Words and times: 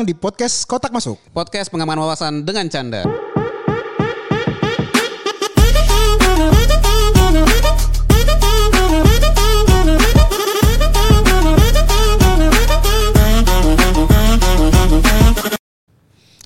di 0.00 0.16
podcast 0.16 0.64
Kotak 0.64 0.88
Masuk. 0.88 1.20
Podcast 1.36 1.68
pengaman 1.68 2.00
wawasan 2.00 2.48
dengan 2.48 2.64
canda. 2.72 3.04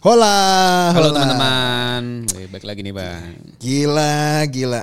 Hola, 0.03 0.91
Halo 0.91 1.15
teman-teman. 1.15 2.27
Baik 2.51 2.67
lagi 2.67 2.83
nih 2.83 2.91
bang. 2.99 3.31
Gila, 3.63 4.43
gila. 4.51 4.83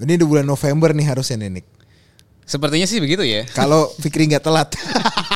Ini 0.00 0.16
udah 0.16 0.28
bulan 0.32 0.46
November 0.48 0.96
nih 0.96 1.12
harusnya 1.12 1.44
nih, 1.44 1.60
Nick. 1.60 1.68
Sepertinya 2.48 2.88
sih 2.88 3.04
begitu 3.04 3.20
ya. 3.20 3.44
Kalau 3.52 3.92
Fikri 4.00 4.32
nggak 4.32 4.48
telat. 4.48 4.72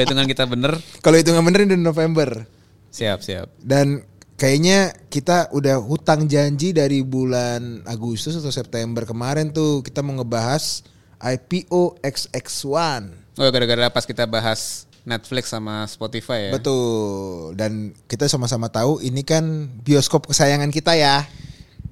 Kalau 0.00 0.16
hitungan 0.16 0.32
kita 0.32 0.44
bener, 0.48 0.72
Kalau 1.04 1.16
itu 1.20 1.28
nggak 1.28 1.44
bener 1.44 1.60
ini 1.68 1.76
November. 1.76 2.48
siap 2.88 3.20
siap. 3.20 3.52
Dan 3.60 4.00
kayaknya 4.40 4.96
kita 5.12 5.52
udah 5.52 5.76
hutang 5.76 6.24
janji 6.24 6.72
dari 6.72 7.04
bulan 7.04 7.84
Agustus 7.84 8.32
atau 8.40 8.48
September 8.48 9.04
kemarin 9.04 9.52
tuh 9.52 9.84
kita 9.84 10.00
mau 10.00 10.16
ngebahas 10.16 10.80
IPO 11.20 12.00
XX1. 12.00 13.36
Oh 13.36 13.44
gara-gara 13.52 13.92
pas 13.92 14.08
kita 14.08 14.24
bahas 14.24 14.88
Netflix 15.04 15.52
sama 15.52 15.84
Spotify 15.84 16.48
ya. 16.48 16.52
Betul. 16.56 17.52
Dan 17.52 17.92
kita 18.08 18.24
sama-sama 18.24 18.72
tahu 18.72 19.04
ini 19.04 19.20
kan 19.20 19.68
bioskop 19.84 20.32
kesayangan 20.32 20.72
kita 20.72 20.96
ya. 20.96 21.28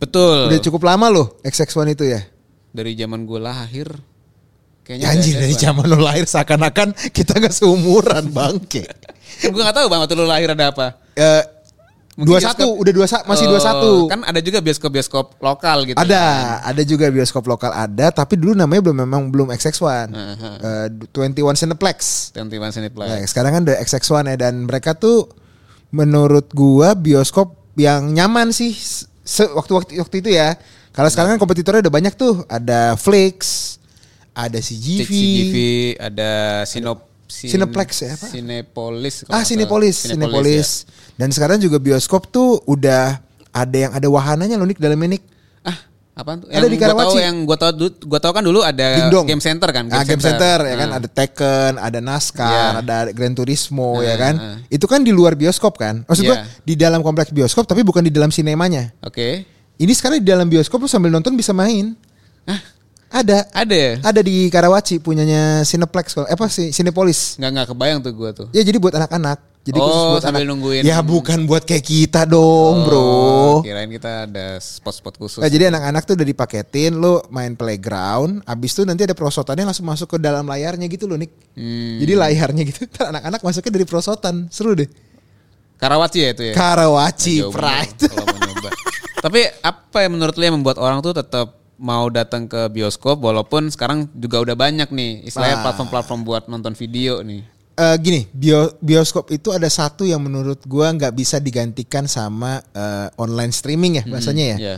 Betul. 0.00 0.48
Udah 0.48 0.60
cukup 0.64 0.88
lama 0.88 1.12
loh 1.12 1.36
XX1 1.44 1.92
itu 1.92 2.04
ya. 2.08 2.24
Dari 2.72 2.96
zaman 2.96 3.28
gue 3.28 3.40
lahir. 3.44 3.92
Kayaknya 4.88 5.04
Ya, 5.04 5.12
anjir 5.12 5.34
dari 5.36 5.52
zaman 5.54 5.84
lo 5.84 6.00
lahir 6.00 6.24
seakan-akan 6.24 7.12
kita 7.12 7.36
gak 7.36 7.52
seumuran 7.52 8.32
bangke. 8.32 8.88
Gue 9.44 9.60
gak 9.60 9.76
tahu 9.76 9.86
bang 9.86 10.00
waktu 10.00 10.14
lu 10.14 10.24
lahir 10.24 10.48
ada 10.48 10.64
apa. 10.66 10.96
Eh 11.12 11.44
Mungkin 12.16 12.34
21 12.34 12.50
bioskop- 12.50 12.78
udah 12.82 12.92
21 13.22 13.30
masih 13.30 13.44
Oh, 13.46 14.08
21. 14.08 14.10
Kan 14.10 14.20
ada 14.24 14.40
juga 14.40 14.58
bioskop-bioskop 14.58 15.26
lokal 15.38 15.86
gitu. 15.86 15.94
ada, 15.94 16.18
kan. 16.18 16.34
ada 16.66 16.82
juga 16.82 17.06
bioskop 17.08 17.44
lokal 17.46 17.70
ada, 17.70 18.10
tapi 18.10 18.34
dulu 18.34 18.56
namanya 18.56 18.82
belum 18.82 18.98
memang 18.98 19.22
belum 19.28 19.52
XX1. 19.52 20.10
Aha. 20.10 20.50
Eh, 20.58 20.86
21 21.14 21.54
Cineplex. 21.54 22.32
Twenty-one 22.32 22.72
Cineplex. 22.72 23.06
Nah, 23.06 23.22
sekarang 23.22 23.52
kan 23.52 23.62
udah 23.62 23.76
XX1 23.78 24.02
ya 24.26 24.36
dan 24.40 24.66
mereka 24.66 24.96
tuh 24.96 25.30
menurut 25.90 26.50
gua 26.50 26.92
bioskop 26.92 27.54
yang 27.74 28.10
nyaman 28.10 28.50
sih 28.50 28.74
se- 29.22 29.46
waktu-waktu 29.48 29.94
waktu 29.96 30.16
itu 30.18 30.30
ya. 30.32 30.58
Kalau 30.90 31.06
sekarang 31.06 31.30
kan 31.30 31.40
kompetitornya 31.40 31.80
udah 31.80 31.94
banyak 31.94 32.18
tuh, 32.18 32.42
ada 32.46 32.98
Flix, 32.98 33.77
ada 34.38 34.58
CGV, 34.58 35.02
CGV, 35.02 35.54
ada 35.98 36.30
Sinop, 36.62 37.02
Sin- 37.26 37.50
Cineplex 37.50 37.88
ya, 37.98 38.14
apa? 38.14 38.26
Cinepolis. 38.30 39.26
Ah 39.26 39.42
Cinepolis. 39.42 40.06
Cinepolis. 40.06 40.68
ya. 40.80 41.18
Dan 41.18 41.28
sekarang 41.28 41.58
juga 41.58 41.76
bioskop 41.76 42.30
tuh 42.30 42.62
udah 42.64 43.18
ada 43.50 43.76
yang 43.76 43.90
ada 43.90 44.06
wahananya 44.06 44.54
loh 44.54 44.64
Nick 44.64 44.78
dalamnya 44.78 45.18
Nick. 45.18 45.26
Ah, 45.60 45.74
apaan 46.14 46.40
tuh? 46.40 46.46
Ada 46.46 46.56
Yang 46.56 46.62
di 46.64 46.78
gua 46.78 46.86
tahu 46.86 46.94
Karawaci. 46.94 47.18
yang 47.18 47.36
gua 47.42 47.56
tahu 47.58 47.72
dulu, 47.74 47.90
gua 48.06 48.20
tahu 48.22 48.32
kan 48.32 48.42
dulu 48.42 48.60
ada 48.62 48.86
Dingdong. 48.96 49.26
game 49.26 49.42
center 49.42 49.68
kan, 49.68 49.84
ah, 49.90 50.02
game 50.02 50.22
center, 50.22 50.58
ya 50.62 50.76
kan 50.76 50.88
Ah. 50.88 50.98
ada 51.02 51.08
Tekken, 51.10 51.72
ada 51.76 51.98
NASCAR, 51.98 52.48
Iya. 52.72 52.80
ada 52.80 52.96
Gran 53.10 53.34
Turismo 53.34 53.98
Ah, 53.98 54.06
ya 54.06 54.14
kan. 54.14 54.34
ah. 54.38 54.56
Itu 54.68 54.86
kan 54.86 55.02
di 55.02 55.10
luar 55.10 55.34
bioskop 55.34 55.76
kan. 55.76 56.06
Maksud 56.06 56.22
gua 56.24 56.38
Iya. 56.38 56.62
di 56.62 56.74
dalam 56.74 57.02
kompleks 57.02 57.28
bioskop 57.28 57.66
tapi 57.66 57.82
bukan 57.82 58.00
di 58.00 58.10
dalam 58.10 58.30
sinemanya. 58.30 58.94
Oke. 59.02 59.42
Ini 59.74 59.92
sekarang 59.92 60.22
di 60.22 60.26
dalam 60.26 60.46
bioskop 60.46 60.78
lu 60.78 60.86
sambil 60.86 61.10
nonton 61.10 61.34
bisa 61.34 61.50
main. 61.50 61.92
Ah, 62.44 62.62
Ada. 63.08 63.48
ada 63.56 63.74
ya? 63.74 63.92
Ada 64.04 64.20
di 64.20 64.52
Karawaci 64.52 65.00
punyanya 65.00 65.64
Cineplex 65.64 66.12
kalau 66.12 66.28
eh, 66.28 66.36
apa 66.36 66.46
sih 66.52 66.68
Cinepolis. 66.68 67.40
Nggak 67.40 67.50
nggak 67.50 67.66
kebayang 67.72 67.98
tuh 68.04 68.12
gua 68.12 68.30
tuh. 68.36 68.46
Ya 68.52 68.60
jadi 68.60 68.76
buat 68.76 68.92
anak-anak. 68.92 69.38
Jadi 69.68 69.76
Oh, 69.80 69.84
khusus 69.84 70.04
buat 70.16 70.24
sambil 70.24 70.42
anak. 70.44 70.50
nungguin. 70.56 70.80
Ya 70.80 70.96
bukan 71.04 71.44
buat 71.44 71.60
kayak 71.60 71.84
kita 71.84 72.24
dong, 72.24 72.88
Bro. 72.88 73.00
Oh, 73.00 73.56
Kirain 73.60 73.88
kita 73.92 74.24
ada 74.24 74.56
spot-spot 74.56 75.20
khusus. 75.20 75.44
Nah, 75.44 75.50
jadi 75.52 75.68
anak-anak 75.68 76.08
tuh 76.08 76.16
udah 76.16 76.24
dipaketin, 76.24 76.96
lo 76.96 77.20
main 77.28 77.52
playground, 77.52 78.40
abis 78.48 78.72
itu 78.72 78.88
nanti 78.88 79.04
ada 79.04 79.12
perosotannya 79.12 79.68
langsung 79.68 79.84
masuk 79.84 80.16
ke 80.16 80.16
dalam 80.16 80.48
layarnya 80.48 80.88
gitu 80.88 81.04
loh, 81.04 81.20
Nick. 81.20 81.36
Hmm. 81.52 82.00
Jadi 82.00 82.12
layarnya 82.16 82.62
gitu, 82.64 82.80
anak-anak 83.12 83.44
masuknya 83.44 83.72
dari 83.76 83.84
perosotan, 83.84 84.48
seru 84.48 84.72
deh. 84.72 84.88
Karawaci 85.76 86.18
ya 86.24 86.28
itu 86.32 86.42
ya. 86.48 86.54
Karawaci 86.56 87.34
bener 87.44 87.52
Pride. 87.52 88.08
Tapi 89.18 89.40
apa 89.60 89.98
yang 90.00 90.12
menurut 90.16 90.34
lu 90.38 90.42
yang 90.48 90.56
membuat 90.56 90.78
orang 90.80 91.02
tuh 91.02 91.12
tetap 91.12 91.57
mau 91.78 92.10
datang 92.10 92.44
ke 92.44 92.66
bioskop 92.68 93.22
walaupun 93.22 93.70
sekarang 93.70 94.10
juga 94.12 94.42
udah 94.42 94.54
banyak 94.54 94.90
nih 94.90 95.24
istilahnya 95.24 95.62
Ah. 95.62 95.64
platform-platform 95.64 96.20
buat 96.22 96.44
nonton 96.46 96.74
video 96.74 97.22
nih. 97.22 97.46
Eh, 97.78 97.96
gini, 98.02 98.20
bio- 98.34 98.74
bioskop 98.78 99.30
itu 99.30 99.54
ada 99.54 99.70
satu 99.70 100.02
yang 100.02 100.18
menurut 100.18 100.58
gua 100.66 100.90
nggak 100.90 101.14
bisa 101.14 101.38
digantikan 101.38 102.04
sama 102.04 102.58
eh, 102.74 103.06
online 103.14 103.54
streaming 103.54 104.02
ya 104.02 104.04
bahasanya 104.04 104.44
ya. 104.44 104.56
Iya. 104.58 104.76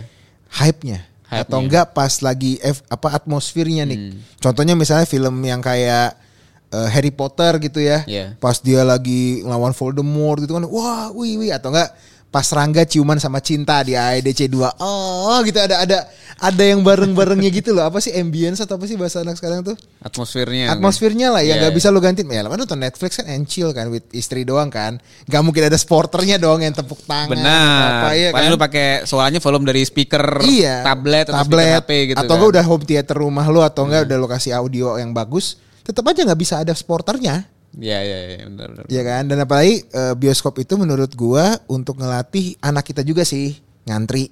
Hype-nya. 0.53 1.01
Hype-nya. 1.25 1.43
Atau 1.49 1.59
enggak 1.65 1.97
pas 1.97 2.13
lagi 2.21 2.61
F, 2.61 2.85
apa 2.87 3.17
atmosfernya 3.17 3.89
nih. 3.89 3.99
Hmm. 3.99 4.21
Contohnya 4.37 4.77
misalnya 4.77 5.09
film 5.09 5.33
yang 5.41 5.65
kayak 5.65 6.21
eh, 6.69 6.89
Harry 6.93 7.09
Potter 7.11 7.57
gitu 7.59 7.81
ya. 7.81 8.05
Iya. 8.05 8.37
Pas 8.37 8.61
dia 8.61 8.85
lagi 8.85 9.41
ngelawan 9.43 9.73
Voldemort 9.73 10.45
gitu 10.45 10.53
kan, 10.53 10.69
wah, 10.69 11.09
wih, 11.11 11.41
wih 11.41 11.51
atau 11.51 11.73
enggak 11.73 11.97
pas 12.31 12.47
Rangga 12.55 12.87
ciuman 12.87 13.19
sama 13.19 13.43
cinta 13.43 13.83
di 13.83 13.99
AEDC 13.99 14.47
2. 14.47 14.79
Oh, 14.79 15.43
gitu 15.43 15.59
ada 15.59 15.83
ada 15.83 15.99
ada 16.41 16.63
yang 16.63 16.81
bareng-barengnya 16.81 17.51
gitu 17.51 17.75
loh. 17.75 17.85
Apa 17.85 17.99
sih 17.99 18.15
ambience 18.15 18.63
atau 18.63 18.79
apa 18.79 18.87
sih 18.87 18.95
bahasa 18.95 19.21
anak 19.21 19.37
sekarang 19.37 19.67
tuh? 19.67 19.75
Atmosfernya. 20.01 20.71
Atmosfernya 20.73 21.35
lah 21.35 21.43
yang 21.43 21.59
Iya, 21.59 21.69
nggak 21.69 21.73
iya. 21.75 21.79
bisa 21.83 21.91
lo 21.91 21.99
gantiin. 21.99 22.31
Ya, 22.31 22.47
kan 22.47 22.55
nonton 22.57 22.81
Netflix 22.81 23.19
kan 23.19 23.27
and 23.27 23.45
chill 23.51 23.75
kan 23.75 23.91
with 23.91 24.07
istri 24.15 24.47
doang 24.47 24.71
kan. 24.71 25.03
Gak 25.27 25.43
mungkin 25.43 25.67
ada 25.69 25.77
sporternya 25.77 26.39
dong 26.39 26.63
yang 26.63 26.73
tepuk 26.73 27.03
tangan. 27.05 27.35
Benar. 27.35 28.07
Apa, 28.07 28.09
ya 28.15 28.29
Paling 28.31 28.49
kan? 28.49 28.55
lu 28.57 28.61
pakai 28.63 28.87
suaranya 29.05 29.43
volume 29.43 29.67
dari 29.67 29.83
speaker 29.83 30.25
iya, 30.47 30.87
tablet 30.87 31.29
atau 31.29 31.45
tablet 31.45 31.67
speaker 31.67 31.83
HP 31.83 31.91
gitu 32.15 32.19
atau 32.25 32.37
kan. 32.39 32.51
udah 32.55 32.65
home 32.65 32.85
theater 32.87 33.17
rumah 33.19 33.47
lo 33.51 33.61
atau 33.67 33.83
enggak 33.91 34.07
udah 34.07 34.17
lo 34.17 34.27
kasih 34.31 34.55
audio 34.55 34.97
yang 34.97 35.11
bagus, 35.11 35.59
tetap 35.83 36.07
aja 36.07 36.23
nggak 36.25 36.41
bisa 36.41 36.63
ada 36.63 36.73
sporternya. 36.73 37.45
Iya 37.79 37.99
iya 38.03 38.19
iya 38.35 38.45
benar 38.51 38.69
benar. 38.75 38.85
Ya 38.91 39.03
kan? 39.07 39.23
Dan 39.31 39.39
apalagi 39.47 39.87
eh, 39.87 40.15
bioskop 40.19 40.59
itu 40.59 40.75
menurut 40.75 41.15
gua 41.15 41.55
untuk 41.71 42.03
ngelatih 42.03 42.59
anak 42.59 42.83
kita 42.83 43.07
juga 43.07 43.23
sih 43.23 43.55
ngantri. 43.87 44.31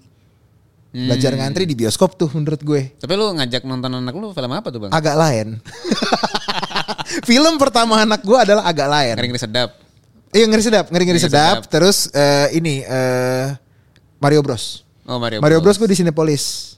Hmm. 0.89 1.07
Belajar 1.07 1.37
ngantri 1.37 1.69
di 1.69 1.77
bioskop 1.77 2.17
tuh 2.17 2.33
menurut 2.33 2.65
gue. 2.65 2.97
Tapi 2.97 3.13
lu 3.13 3.37
ngajak 3.37 3.63
nonton 3.69 3.93
anak 3.93 4.15
lu 4.17 4.33
film 4.33 4.51
apa 4.57 4.73
tuh, 4.73 4.81
Bang? 4.83 4.91
Agak 4.91 5.21
lain. 5.21 5.61
Film 7.29 7.61
pertama 7.61 8.01
anak 8.01 8.25
gua 8.25 8.43
adalah 8.49 8.65
agak 8.65 8.89
lain. 8.89 9.15
Ngeri-ngeri 9.21 9.41
sedap. 9.41 9.71
Iya 10.29 10.45
ngeri 10.45 10.61
sedap, 10.65 10.87
ngeri 10.93 11.05
ngeri 11.09 11.21
Ngeri 11.21 11.29
sedap. 11.29 11.57
sedap. 11.65 11.73
Terus 11.73 12.09
eh, 12.13 12.57
ini 12.57 12.85
eh, 12.85 13.47
Mario 14.21 14.41
Bros. 14.45 14.85
Oh, 15.09 15.17
Mario, 15.17 15.41
Mario 15.41 15.65
Bros 15.65 15.81
gue 15.81 15.89
di 15.89 15.97
Cinepolis. 15.97 16.77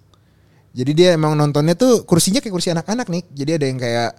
Jadi 0.71 0.95
dia 0.95 1.19
emang 1.19 1.35
nontonnya 1.35 1.75
tuh 1.75 2.07
kursinya 2.07 2.39
kayak 2.39 2.55
kursi 2.55 2.71
anak-anak 2.71 3.11
nih. 3.11 3.23
Jadi 3.35 3.51
ada 3.59 3.67
yang 3.67 3.79
kayak 3.83 4.11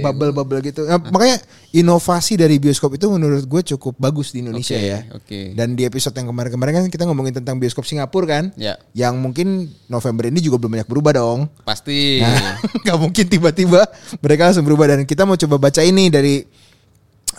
bubble-bubble 0.00 0.64
gitu. 0.64 0.88
Nah, 0.88 0.96
makanya 0.96 1.44
inovasi 1.76 2.40
dari 2.40 2.56
bioskop 2.56 2.96
itu 2.96 3.04
menurut 3.12 3.44
gue 3.44 3.62
cukup 3.76 4.00
bagus 4.00 4.32
di 4.32 4.40
Indonesia 4.40 4.80
Oke, 4.80 4.88
ya. 4.88 4.98
oke. 5.12 5.40
Dan 5.52 5.76
di 5.76 5.84
episode 5.84 6.16
yang 6.16 6.32
kemarin-kemarin 6.32 6.72
kan 6.80 6.84
kita 6.88 7.04
ngomongin 7.04 7.36
tentang 7.36 7.60
bioskop 7.60 7.84
Singapura 7.84 8.40
kan. 8.40 8.44
Ya. 8.56 8.80
Yang 8.96 9.14
mungkin 9.20 9.68
November 9.92 10.32
ini 10.32 10.40
juga 10.40 10.56
belum 10.56 10.80
banyak 10.80 10.88
berubah 10.88 11.12
dong. 11.20 11.52
Pasti. 11.68 12.24
Nah, 12.24 12.56
nggak 12.88 12.96
mungkin 12.96 13.24
tiba-tiba 13.28 13.84
mereka 14.24 14.48
langsung 14.48 14.64
berubah 14.64 14.96
dan 14.96 15.04
kita 15.04 15.28
mau 15.28 15.36
coba 15.36 15.68
baca 15.68 15.84
ini 15.84 16.08
dari 16.08 16.40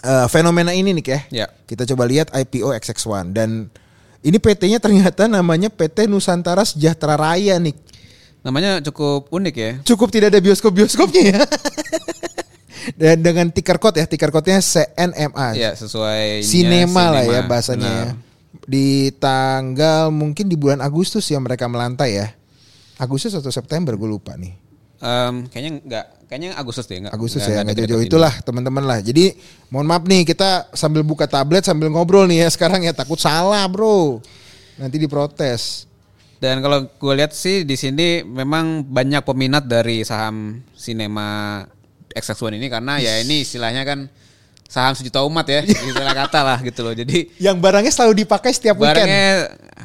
eh, 0.06 0.28
fenomena 0.30 0.70
ini 0.70 0.94
nih 0.94 1.06
ya. 1.10 1.20
Ya. 1.34 1.48
Kita 1.66 1.90
coba 1.90 2.06
lihat 2.06 2.30
IPO 2.30 2.78
XX1 2.78 3.26
dan 3.34 3.74
ini 4.22 4.38
PT-nya 4.38 4.78
ternyata 4.78 5.26
namanya 5.26 5.74
PT 5.74 6.06
Nusantara 6.06 6.62
Sejahtera 6.62 7.18
Raya 7.18 7.58
nih. 7.58 7.74
Namanya 8.42 8.82
cukup 8.82 9.30
unik 9.30 9.56
ya. 9.56 9.72
Cukup 9.86 10.10
tidak 10.10 10.34
ada 10.34 10.42
bioskop-bioskopnya 10.42 11.24
ya. 11.30 11.42
dan 13.02 13.22
dengan 13.22 13.54
ticker 13.54 13.78
code 13.78 14.02
ya, 14.02 14.10
ticker 14.10 14.34
code-nya 14.34 14.58
CNMA. 14.58 15.48
Ya, 15.54 15.72
sesuai 15.78 16.42
Sinema 16.42 17.14
lah 17.14 17.24
ya 17.24 17.42
bahasanya. 17.46 17.86
ya. 17.86 18.06
Benar. 18.10 18.30
Di 18.66 19.14
tanggal 19.16 20.10
mungkin 20.10 20.50
di 20.50 20.58
bulan 20.58 20.82
Agustus 20.82 21.26
ya 21.26 21.38
mereka 21.38 21.70
melantai 21.70 22.18
ya. 22.18 22.28
Agustus 22.98 23.34
atau 23.34 23.50
September 23.50 23.94
gue 23.94 24.10
lupa 24.10 24.34
nih. 24.34 24.54
Em, 25.02 25.50
kayaknya 25.50 25.72
enggak, 25.82 26.06
kayaknya 26.30 26.50
Agustus 26.54 26.86
deh, 26.86 27.02
enggak. 27.02 27.14
Agustus 27.14 27.42
enggak- 27.42 27.54
ya, 27.54 27.62
enggak 27.62 27.78
jauh-jauh 27.78 28.04
itulah 28.06 28.34
teman-teman 28.42 28.84
lah. 28.86 29.00
Jadi 29.02 29.34
mohon 29.70 29.86
maaf 29.86 30.06
nih 30.06 30.22
kita 30.26 30.70
sambil 30.74 31.02
buka 31.02 31.26
tablet 31.26 31.66
sambil 31.66 31.90
ngobrol 31.90 32.26
nih 32.26 32.46
ya 32.46 32.50
sekarang 32.54 32.82
ya 32.82 32.94
takut 32.94 33.18
salah 33.18 33.66
bro. 33.66 34.22
Nanti 34.78 34.98
diprotes. 34.98 35.90
Dan 36.42 36.58
kalau 36.60 36.90
gue 36.90 37.14
lihat 37.14 37.32
sih 37.32 37.62
di 37.62 37.78
sini 37.78 38.26
memang 38.26 38.82
banyak 38.82 39.22
peminat 39.22 39.62
dari 39.62 40.02
saham 40.02 40.58
sinema 40.74 41.62
XX1 42.10 42.58
ini 42.58 42.68
karena 42.68 42.98
ya 42.98 43.22
ini 43.22 43.46
istilahnya 43.46 43.86
kan 43.86 44.10
saham 44.66 44.98
sejuta 44.98 45.22
umat 45.22 45.46
ya, 45.46 45.62
istilah 45.88 46.18
kata 46.18 46.40
lah 46.42 46.58
gitu 46.60 46.82
loh. 46.82 46.92
Jadi 46.92 47.30
Yang 47.38 47.58
barangnya 47.62 47.92
selalu 47.92 48.26
dipakai 48.26 48.52
setiap 48.52 48.74
weekend. 48.76 49.06
barangnya 49.06 49.28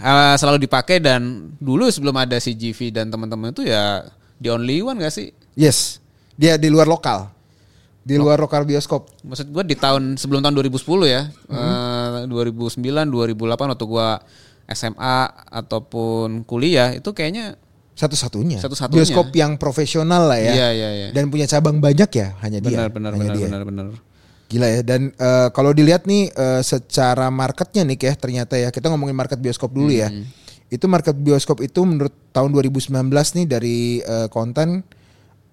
uh, 0.01 0.35
selalu 0.35 0.59
dipakai 0.63 0.97
dan 0.97 1.21
dulu 1.59 1.93
sebelum 1.93 2.17
ada 2.17 2.41
CGV 2.41 2.89
dan 2.89 3.13
teman-teman 3.13 3.53
itu 3.53 3.69
ya 3.69 4.07
the 4.39 4.49
only 4.49 4.81
one 4.81 4.97
gak 4.97 5.13
sih? 5.13 5.37
Yes. 5.53 6.01
Dia 6.35 6.57
di 6.57 6.73
luar 6.73 6.87
lokal. 6.87 7.29
Di 8.01 8.15
luar 8.15 8.39
lokal 8.39 8.63
bioskop. 8.63 9.11
Maksud 9.27 9.51
gue 9.51 9.65
di 9.67 9.75
tahun 9.75 10.15
sebelum 10.15 10.39
tahun 10.39 10.55
2010 10.57 10.79
ya, 11.05 11.27
Hmm. 11.51 12.25
eh, 12.25 12.31
2009, 12.31 12.81
2008 13.11 13.35
waktu 13.69 13.85
gue 13.85 14.09
SMA 14.71 15.19
ataupun 15.51 16.43
kuliah 16.43 16.95
itu 16.95 17.11
kayaknya 17.15 17.55
Satu-satunya. 17.97 18.61
Satu-satunya. 18.61 19.09
Bioskop 19.09 19.33
yang 19.33 19.57
profesional 19.57 20.29
lah 20.29 20.37
ya. 20.37 20.53
Iya, 20.53 20.69
iya, 20.77 20.91
iya. 20.93 21.09
Dan 21.17 21.33
punya 21.33 21.49
cabang 21.49 21.81
banyak 21.81 22.11
ya, 22.13 22.37
hanya 22.45 22.61
dia. 22.61 22.77
benar 22.77 22.89
benar 22.93 23.11
Hanya 23.17 23.25
benar 23.25 23.37
dia. 23.41 23.47
benar 23.49 23.63
benar. 23.65 23.85
Gila 24.53 24.69
ya. 24.69 24.81
Dan 24.85 25.17
eh, 25.17 25.49
kalau 25.57 25.73
dilihat 25.73 26.05
nih 26.05 26.29
eh, 26.29 26.61
secara 26.61 27.33
marketnya 27.33 27.89
nih 27.89 27.97
ya 27.97 28.15
ternyata 28.21 28.55
ya 28.61 28.69
kita 28.69 28.93
ngomongin 28.93 29.17
market 29.17 29.41
bioskop 29.41 29.73
dulu 29.73 29.89
ya. 29.89 30.13
Hmm. 30.13 30.29
Itu 30.69 30.93
market 30.93 31.17
bioskop 31.17 31.65
itu 31.65 31.81
menurut 31.89 32.13
tahun 32.37 32.53
2019 32.53 32.93
nih 33.11 33.47
dari 33.49 33.79
eh, 34.05 34.29
konten 34.29 34.85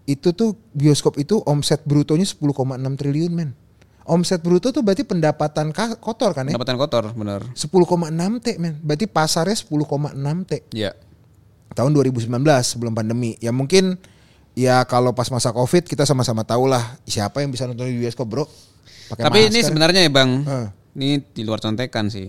itu 0.04 0.36
tuh 0.36 0.60
bioskop 0.76 1.16
itu 1.16 1.40
omset 1.48 1.80
brutonya 1.88 2.28
10,6 2.28 2.44
triliun 3.00 3.32
men. 3.32 3.56
Omset 4.04 4.40
bruto 4.40 4.68
tuh 4.70 4.80
berarti 4.80 5.02
pendapatan 5.02 5.72
kotor 5.98 6.32
kan 6.32 6.44
ya? 6.44 6.54
Pendapatan 6.54 6.76
kotor 6.76 7.04
benar. 7.14 7.42
10,6 7.50 7.64
T 8.40 8.48
men. 8.58 8.76
Berarti 8.78 9.08
pasarnya 9.08 9.56
10,6 9.56 10.12
T 10.44 10.52
Iya. 10.72 10.92
tahun 11.72 11.92
2019 11.92 12.28
sebelum 12.62 12.92
pandemi. 12.92 13.40
Ya 13.40 13.50
mungkin 13.50 13.96
ya 14.54 14.84
kalau 14.84 15.12
pas 15.12 15.26
masa 15.28 15.50
Covid 15.50 15.84
kita 15.84 16.04
sama-sama 16.04 16.44
tahu 16.44 16.68
lah 16.68 17.00
siapa 17.04 17.40
yang 17.40 17.50
bisa 17.50 17.64
nonton 17.64 17.88
di 17.88 17.98
bioskop, 17.98 18.28
Bro. 18.28 18.46
Pakai 19.10 19.24
Tapi 19.24 19.40
ini 19.42 19.50
masker. 19.56 19.68
sebenarnya 19.72 20.02
ya 20.02 20.12
bang, 20.12 20.32
Eh. 20.44 20.68
ini 20.96 21.08
di 21.24 21.42
luar 21.42 21.58
contekan 21.58 22.08
sih. 22.08 22.28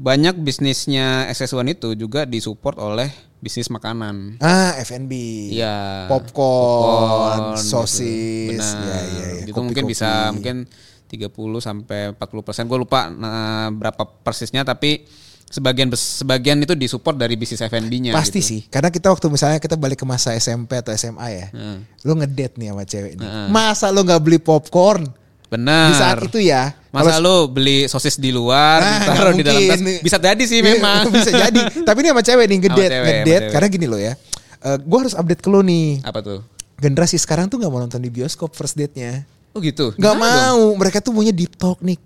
Banyak 0.00 0.40
bisnisnya 0.40 1.28
SS1 1.28 1.76
itu 1.76 1.88
juga 1.94 2.24
disupport 2.24 2.76
oleh 2.80 3.12
bisnis 3.42 3.68
makanan. 3.68 4.38
Ah, 4.38 4.78
F&B. 4.80 5.12
Iya. 5.52 6.06
Popcorn, 6.06 7.58
Popcorn, 7.58 7.58
sosis. 7.58 8.54
Gitu. 8.54 8.56
Benar. 8.56 8.78
Ya, 8.86 9.00
ya, 9.02 9.26
ya. 9.42 9.44
Itu 9.50 9.60
mungkin 9.60 9.84
bisa 9.90 10.30
mungkin 10.30 10.70
30 11.10 11.28
sampai 11.60 12.14
40 12.14 12.46
persen. 12.46 12.64
Gue 12.70 12.78
lupa 12.80 13.10
nah, 13.10 13.68
berapa 13.74 14.06
persisnya, 14.24 14.64
tapi 14.64 15.04
sebagian 15.52 15.92
sebagian 15.92 16.56
itu 16.64 16.72
disupport 16.72 17.18
dari 17.18 17.36
bisnis 17.36 17.60
F&B-nya. 17.60 18.16
Pasti 18.16 18.40
gitu. 18.40 18.48
sih. 18.48 18.60
Karena 18.72 18.88
kita 18.88 19.12
waktu 19.12 19.28
misalnya 19.28 19.60
kita 19.60 19.76
balik 19.76 20.00
ke 20.00 20.06
masa 20.08 20.32
SMP 20.32 20.80
atau 20.80 20.94
SMA 20.96 21.26
ya. 21.28 21.46
Hmm. 21.52 21.84
Lu 22.08 22.16
ngedate 22.16 22.56
nih 22.56 22.72
sama 22.72 22.84
cewek 22.88 23.12
nih. 23.20 23.28
Masa 23.52 23.92
lu 23.92 24.00
nggak 24.06 24.22
beli 24.24 24.38
popcorn? 24.40 25.21
Benar. 25.52 25.88
Di 25.88 25.94
saat 25.94 26.18
itu 26.24 26.38
ya. 26.40 26.72
Masa 26.88 27.16
Kalau- 27.16 27.48
lu 27.48 27.52
beli 27.52 27.84
sosis 27.84 28.16
di 28.16 28.28
luar, 28.28 28.80
Ah, 28.80 29.00
taruh 29.06 29.32
di 29.32 29.44
dalam 29.44 29.60
tas, 29.64 29.80
bisa 30.00 30.16
jadi 30.16 30.40
sih 30.42 30.60
Iya, 30.60 30.76
memang. 30.76 31.08
bisa 31.14 31.28
jadi. 31.28 31.60
Tapi 31.88 31.98
ini 32.00 32.08
sama 32.08 32.22
cewek 32.22 32.46
nih 32.46 32.58
ngedate, 32.58 32.96
ngedate. 32.96 33.46
Karena 33.48 33.68
gini 33.68 33.86
loh 33.86 33.96
ya. 33.96 34.12
Eh 34.58 34.76
gue 34.78 34.98
harus 34.98 35.12
update 35.12 35.40
ke 35.40 35.48
lu 35.48 35.60
nih. 35.60 36.00
Apa 36.00 36.20
tuh? 36.20 36.40
Generasi 36.76 37.16
sekarang 37.16 37.46
tuh 37.46 37.56
nggak 37.56 37.68
mau 37.68 37.78
nonton 37.78 38.00
di 38.00 38.08
bioskop 38.08 38.52
first 38.52 38.74
date-nya. 38.74 39.24
Oh 39.52 39.60
gitu. 39.60 39.92
Nggak 39.94 40.14
Gimana 40.14 40.24
dong? 40.24 40.40
mau. 40.40 40.62
Mereka 40.80 40.98
tuh 41.00 41.12
maunya 41.12 41.30
deep 41.30 41.52
talk 41.54 41.80
nih. 41.80 42.00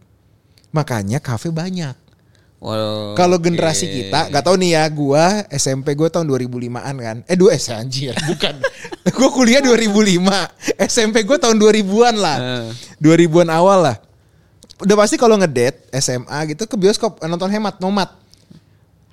Makanya 0.70 1.18
kafe 1.18 1.48
banyak. 1.48 1.94
Kalau 3.14 3.36
generasi 3.36 3.84
kita, 3.84 4.32
nggak 4.32 4.44
tahu 4.44 4.56
nih 4.56 4.70
ya, 4.80 4.84
gua 4.88 5.44
SMP 5.52 5.92
gue 5.92 6.08
tahun 6.08 6.24
2005-an 6.24 6.94
kan. 6.96 7.16
Eh 7.28 7.36
dua 7.36 7.52
eh 7.52 7.60
anjir, 7.76 8.16
bukan. 8.32 8.54
gue 9.16 9.28
kuliah 9.30 9.60
2005. 9.60 10.80
SMP 10.88 11.22
gue 11.28 11.36
tahun 11.36 11.60
2000-an 11.60 12.16
lah. 12.16 12.36
Eh. 12.40 12.68
2000-an 13.04 13.48
awal 13.52 13.78
lah. 13.92 13.96
Udah 14.80 14.96
pasti 14.96 15.16
kalau 15.16 15.40
ngedate 15.40 15.88
SMA 16.00 16.52
gitu 16.52 16.68
ke 16.68 16.76
bioskop 16.76 17.20
nonton 17.24 17.48
hemat 17.48 17.80
nomad. 17.80 18.08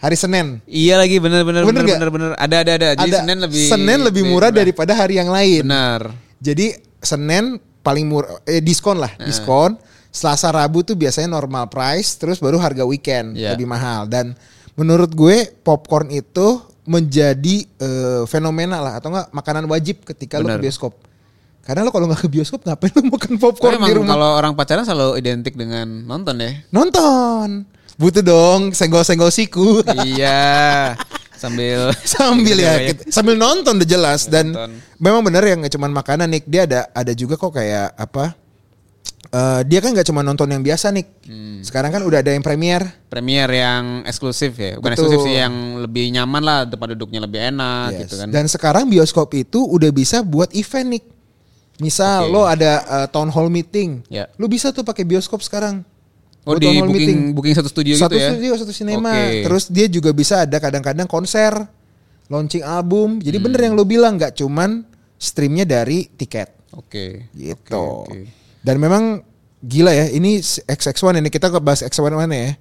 Hari 0.04 0.19
Senin. 0.19 0.60
Iya 0.68 1.00
lagi 1.00 1.16
bener 1.16 1.48
bener 1.48 1.63
Bener 1.63 1.80
bener 1.88 1.96
bener 1.96 2.10
bener 2.12 2.31
ada 2.36 2.56
ada 2.60 2.72
ada. 2.75 2.89
Jadi 3.00 3.07
Ada 3.07 3.18
Senin 3.24 3.38
lebih 3.39 3.63
Senin 3.72 4.00
lebih 4.04 4.24
murah 4.28 4.51
daripada 4.51 4.92
hari 4.92 5.16
yang 5.16 5.31
lain. 5.31 5.63
Benar. 5.63 6.12
Jadi 6.44 6.75
Senin 7.00 7.56
paling 7.80 8.12
murah 8.12 8.44
eh 8.44 8.60
diskon 8.60 9.00
lah, 9.00 9.16
diskon. 9.24 9.80
Selasa 10.13 10.48
Rabu 10.48 10.86
tuh 10.86 10.94
biasanya 10.94 11.25
normal 11.27 11.65
price, 11.68 12.13
terus 12.13 12.38
baru 12.38 12.56
harga 12.56 12.86
weekend 12.86 13.33
Iya. 13.33 13.57
lebih 13.57 13.65
mahal. 13.65 14.06
Dan 14.06 14.38
menurut 14.74 15.10
gue 15.10 15.36
popcorn 15.60 16.07
itu 16.07 16.62
menjadi 16.86 17.65
eh, 17.65 18.21
fenomena 18.24 18.77
lah 18.77 18.94
atau 18.95 19.10
enggak 19.10 19.27
makanan 19.31 19.65
wajib 19.65 20.06
ketika 20.06 20.38
lo 20.38 20.45
Benar. 20.45 20.60
ke 20.60 20.69
bioskop. 20.69 20.94
Karena 21.62 21.81
lo 21.81 21.89
kalau 21.89 22.06
nggak 22.06 22.21
ke 22.21 22.30
bioskop 22.30 22.62
ngapain 22.62 22.92
lo 22.92 23.01
makan 23.10 23.31
Tapi 23.31 23.42
popcorn 23.42 23.74
di 23.74 23.80
emang 23.81 23.89
rumah? 23.98 24.12
kalau 24.13 24.30
orang 24.36 24.54
pacaran 24.54 24.83
selalu 24.83 25.18
identik 25.18 25.56
dengan 25.56 25.88
nonton 26.04 26.38
ya. 26.38 26.62
Nonton. 26.69 27.65
Butuh 27.95 28.21
dong 28.21 28.62
senggol-senggol 28.69 29.30
siku. 29.30 29.81
iya. 30.06 30.94
Sambil 31.33 31.89
sambil 32.06 32.56
ya 32.56 32.74
kita- 32.86 33.10
sambil 33.10 33.33
nonton 33.33 33.75
udah 33.75 33.89
jelas 33.89 34.27
dan 34.27 34.51
Nonton. 34.51 34.77
memang 34.95 35.21
bener 35.21 35.44
yang 35.44 35.60
nggak 35.60 35.71
cuma 35.71 35.88
makanan 35.88 36.27
nih 36.30 36.42
dia 36.44 36.62
ada 36.63 36.80
ada 36.92 37.12
juga 37.12 37.36
kok 37.36 37.51
kayak 37.51 37.92
apa 37.94 38.31
eh, 39.34 39.62
dia 39.66 39.80
kan 39.80 39.92
nggak 39.92 40.06
cuma 40.06 40.22
nonton 40.22 40.46
yang 40.48 40.62
biasa 40.62 40.90
nih 40.90 41.06
Hmm. 41.26 41.60
sekarang 41.62 41.90
kan 41.90 42.02
udah 42.02 42.20
ada 42.20 42.30
yang 42.30 42.40
premier 42.40 42.86
Premier 43.08 43.48
yang 43.48 44.04
eksklusif 44.04 44.54
ya. 44.54 44.76
Bukan 44.76 44.84
Betul. 44.86 45.10
eksklusif 45.10 45.20
sih 45.24 45.36
yang 45.36 45.54
lebih 45.80 46.12
nyaman 46.12 46.42
lah, 46.42 46.60
tempat 46.64 46.94
duduknya 46.94 47.20
lebih 47.20 47.40
enak 47.48 47.88
Yes. 47.90 48.00
gitu 48.04 48.14
kan. 48.20 48.28
dan 48.30 48.46
sekarang 48.46 48.86
bioskop 48.86 49.34
itu 49.34 49.60
udah 49.60 49.90
bisa 49.90 50.22
buat 50.22 50.52
event 50.52 50.88
nih 50.92 51.04
misal 51.80 52.28
Oke. 52.28 52.32
lo 52.32 52.42
ada 52.46 52.72
eh, 52.80 53.08
town 53.10 53.28
hall 53.28 53.50
meeting 53.50 54.06
Ya. 54.08 54.30
lo 54.36 54.46
bisa 54.46 54.70
tuh 54.70 54.82
pakai 54.82 55.02
bioskop 55.04 55.40
sekarang 55.40 55.82
oh 56.44 56.54
di 56.54 56.68
town 56.68 56.76
hall 56.78 56.90
booking 56.90 57.22
booking 57.34 57.56
satu 57.56 57.68
studio 57.68 57.94
satu 57.96 58.12
gitu 58.12 58.20
ya. 58.20 58.30
studio 58.30 58.52
satu 58.56 58.70
sinema 58.72 59.10
Oke. 59.10 59.42
terus 59.42 59.64
dia 59.68 59.88
juga 59.88 60.12
bisa 60.12 60.42
ada 60.42 60.58
kadang-kadang 60.58 61.06
konser 61.06 61.56
launching 62.26 62.62
album 62.62 63.18
jadi 63.18 63.38
Hmm. 63.38 63.46
bener 63.48 63.60
yang 63.64 63.74
lo 63.74 63.84
bilang 63.84 64.16
nggak 64.16 64.36
cuman 64.36 64.86
streamnya 65.16 65.64
dari 65.64 66.06
tiket 66.10 66.52
Oke. 66.72 67.32
gitu. 67.32 68.04
Oke, 68.04 68.12
oke. 68.12 68.43
Dan 68.63 68.80
memang 68.80 69.21
gila 69.60 69.92
ya, 69.92 70.07
ini 70.07 70.39
XX1 70.39 71.19
ini 71.19 71.30
kita 71.30 71.51
bahas 71.60 71.83
X1 71.83 72.15
mana 72.15 72.31
ya? 72.31 72.51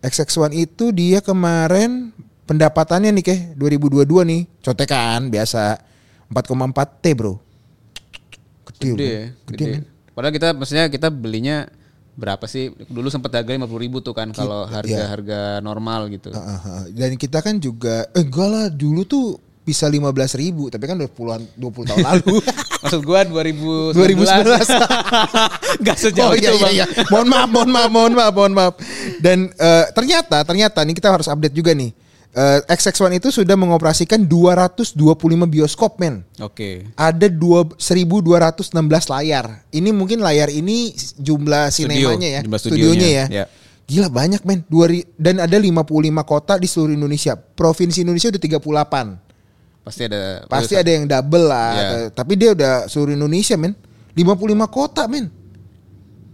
XX1 0.00 0.54
itu 0.56 0.94
dia 0.94 1.20
kemarin 1.20 2.14
pendapatannya 2.48 3.12
nih 3.20 3.24
keh 3.26 3.40
2022 3.58 4.06
nih, 4.26 4.42
contekan 4.64 5.28
biasa 5.28 5.76
4,4 6.30 7.02
T, 7.02 7.04
Bro. 7.18 7.34
Gede, 8.70 8.90
Gede, 8.94 9.04
ya, 9.04 9.24
Gede, 9.44 9.58
gede. 9.58 9.64
men. 9.76 9.82
Padahal 10.14 10.34
kita 10.34 10.48
maksudnya 10.54 10.86
kita 10.88 11.08
belinya 11.10 11.68
berapa 12.18 12.44
sih? 12.44 12.70
Dulu 12.88 13.08
sempat 13.08 13.32
harga 13.32 13.50
50 13.56 13.66
ribu 13.80 13.98
tuh 14.04 14.12
kan 14.12 14.30
kalau 14.36 14.66
harga-harga 14.68 15.64
normal 15.64 16.10
gitu. 16.12 16.30
Ah, 16.34 16.58
ah, 16.58 16.60
ah. 16.60 16.82
Dan 16.90 17.16
kita 17.16 17.40
kan 17.40 17.56
juga 17.56 18.08
eh 18.12 18.24
enggak 18.24 18.48
lah 18.48 18.66
dulu 18.68 19.02
tuh 19.08 19.26
bisa 19.70 19.86
15 19.86 20.10
ribu 20.42 20.66
tapi 20.66 20.90
kan 20.90 20.98
udah 20.98 21.10
puluhan 21.14 21.40
20 21.54 21.90
tahun 21.94 21.98
lalu. 22.02 22.34
Maksud 22.82 23.00
gua 23.06 23.22
2019. 23.22 23.94
2019. 23.94 25.86
Gak 25.86 25.96
sejauh 26.02 26.32
oh 26.32 26.34
itu 26.34 26.50
iya, 26.50 26.50
iya, 26.50 26.64
bang. 26.66 26.74
iya. 26.74 26.86
Mohon 27.06 27.28
maaf, 27.30 27.48
mohon 27.54 27.70
maaf, 27.70 27.90
mohon 27.94 28.12
maaf, 28.18 28.32
mohon 28.34 28.52
maaf. 28.56 28.74
Dan 29.22 29.38
eh, 29.54 29.86
ternyata, 29.94 30.42
ternyata 30.42 30.82
nih 30.82 30.94
kita 30.98 31.08
harus 31.14 31.30
update 31.30 31.54
juga 31.54 31.70
nih. 31.70 31.94
Eh, 32.30 32.58
XX1 32.62 33.18
itu 33.18 33.42
sudah 33.42 33.58
mengoperasikan 33.58 34.22
225 34.22 34.94
bioskop 35.50 35.98
men. 35.98 36.22
Oke. 36.38 36.86
Ada 36.94 37.26
dua- 37.26 37.74
1216 37.74 39.10
layar. 39.10 39.66
Ini 39.74 39.90
mungkin 39.90 40.22
layar 40.22 40.46
ini 40.46 40.94
jumlah 41.18 41.74
Studio, 41.74 42.14
sinemanya 42.14 42.28
ya, 42.38 42.40
jumlah 42.46 42.60
studionya 42.62 42.90
studionya, 42.90 43.08
ya. 43.10 43.24
ya. 43.28 43.44
Gila 43.90 44.08
banyak 44.14 44.42
men. 44.46 44.62
Dua 44.70 44.86
dan 45.18 45.42
ada 45.42 45.58
55 45.58 46.22
kota 46.22 46.54
di 46.54 46.70
seluruh 46.70 46.94
Indonesia. 46.94 47.34
Provinsi 47.34 48.06
Indonesia 48.06 48.30
udah 48.30 48.38
38. 48.38 49.29
Pasti 49.80 50.06
ada. 50.06 50.44
Pasti 50.46 50.74
ada 50.76 50.90
yang 50.90 51.04
double 51.04 51.46
lah. 51.46 51.70
Ya. 51.70 51.80
atau- 51.80 52.10
Tapi 52.14 52.32
dia 52.34 52.50
udah 52.52 52.72
seluruh 52.86 53.12
Indonesia 53.12 53.56
men. 53.56 53.72
55 54.12 54.36
kota 54.66 55.06
men. 55.06 55.32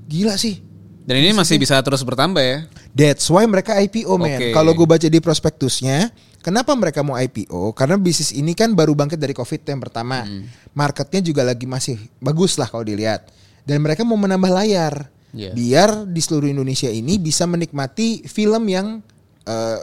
Gila 0.07 0.35
sih. 0.35 0.63
Dan 1.07 1.23
ini 1.23 1.31
masih 1.31 1.55
bisa 1.57 1.79
terus 1.81 2.03
bertambah 2.03 2.43
ya. 2.43 2.67
That's 2.91 3.31
why 3.31 3.47
mereka 3.47 3.79
IPO 3.79 4.19
men. 4.19 4.39
Oke. 4.39 4.47
Kalau 4.51 4.73
gue 4.73 4.87
baca 4.89 5.07
di 5.07 5.21
prospektusnya, 5.21 6.11
kenapa 6.41 6.75
mereka 6.75 7.07
mau 7.07 7.15
IPO? 7.15 7.71
Karena 7.73 7.95
bisnis 7.95 8.35
ini 8.35 8.53
kan 8.53 8.75
baru 8.75 8.91
bangkit 8.93 9.15
dari 9.15 9.31
COVID 9.31 9.63
yang 9.63 9.79
pertama. 9.79 10.27
Hmm. 10.27 10.51
Marketnya 10.73 11.23
juga 11.23 11.47
lagi 11.47 11.65
masih 11.65 11.95
bagus 12.19 12.59
lah 12.59 12.67
kalau 12.67 12.83
dilihat. 12.83 13.31
Dan 13.63 13.79
mereka 13.81 14.03
mau 14.03 14.19
menambah 14.19 14.51
layar. 14.53 15.07
Iya. 15.31 15.53
Biar 15.53 15.91
di 16.07 16.19
seluruh 16.19 16.49
Indonesia 16.49 16.89
ini 16.89 17.19
bisa 17.19 17.45
menikmati 17.45 18.27
film 18.27 18.67
yang 18.67 18.99
eh, 19.45 19.79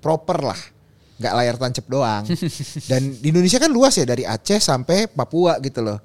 proper 0.00 0.38
lah. 0.42 0.60
Gak 1.22 1.34
layar 1.38 1.54
tancap 1.54 1.86
doang. 1.86 2.26
Dan 2.90 3.14
di 3.22 3.30
Indonesia 3.30 3.62
kan 3.62 3.70
luas 3.70 3.94
ya 3.94 4.02
dari 4.02 4.26
Aceh 4.26 4.58
sampai 4.58 5.06
Papua 5.06 5.62
gitu 5.62 5.78
loh. 5.86 6.02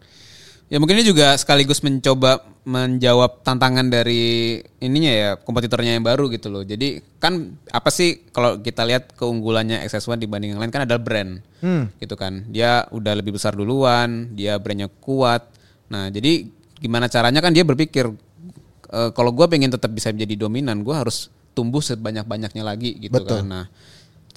Ya 0.68 0.84
mungkin 0.84 1.00
ini 1.00 1.08
juga 1.08 1.32
sekaligus 1.40 1.80
mencoba 1.80 2.44
menjawab 2.68 3.40
tantangan 3.48 3.88
dari 3.88 4.60
ininya 4.84 5.12
ya 5.16 5.30
kompetitornya 5.40 5.96
yang 5.96 6.04
baru 6.04 6.28
gitu 6.28 6.52
loh. 6.52 6.68
Jadi 6.68 7.00
kan 7.24 7.56
apa 7.72 7.88
sih 7.88 8.28
kalau 8.36 8.60
kita 8.60 8.84
lihat 8.84 9.16
keunggulannya 9.16 9.80
XS1 9.88 10.20
dibanding 10.20 10.52
yang 10.52 10.60
lain 10.60 10.68
kan 10.76 10.84
adalah 10.84 11.00
brand. 11.00 11.40
Hmm. 11.64 11.88
Gitu 12.04 12.20
kan. 12.20 12.44
Dia 12.52 12.84
udah 12.92 13.16
lebih 13.16 13.40
besar 13.40 13.56
duluan, 13.56 14.36
dia 14.36 14.60
brandnya 14.60 14.92
kuat. 14.92 15.48
Nah, 15.88 16.12
jadi 16.12 16.44
gimana 16.84 17.08
caranya 17.08 17.40
kan 17.40 17.56
dia 17.56 17.64
berpikir 17.64 18.12
e, 18.92 19.00
kalau 19.16 19.32
gue 19.32 19.48
pengen 19.48 19.72
tetap 19.72 19.96
bisa 19.96 20.12
menjadi 20.12 20.44
dominan, 20.44 20.84
gue 20.84 20.92
harus 20.92 21.32
tumbuh 21.56 21.80
sebanyak-banyaknya 21.80 22.62
lagi 22.68 23.00
gitu 23.00 23.16
Betul. 23.24 23.42
kan. 23.42 23.44
Nah, 23.48 23.66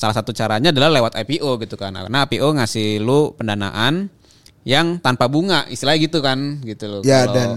salah 0.01 0.17
satu 0.17 0.33
caranya 0.33 0.73
adalah 0.73 0.89
lewat 0.89 1.13
IPO 1.21 1.61
gitu 1.61 1.77
kan. 1.77 1.93
Karena 1.93 2.25
IPO 2.25 2.57
ngasih 2.57 3.05
lu 3.05 3.37
pendanaan 3.37 4.09
yang 4.65 4.97
tanpa 4.99 5.29
bunga, 5.29 5.69
istilahnya 5.69 6.01
gitu 6.09 6.19
kan, 6.25 6.65
gitu 6.65 6.85
loh. 6.89 7.01
Ya 7.05 7.29
Kalau- 7.29 7.37
dan 7.37 7.49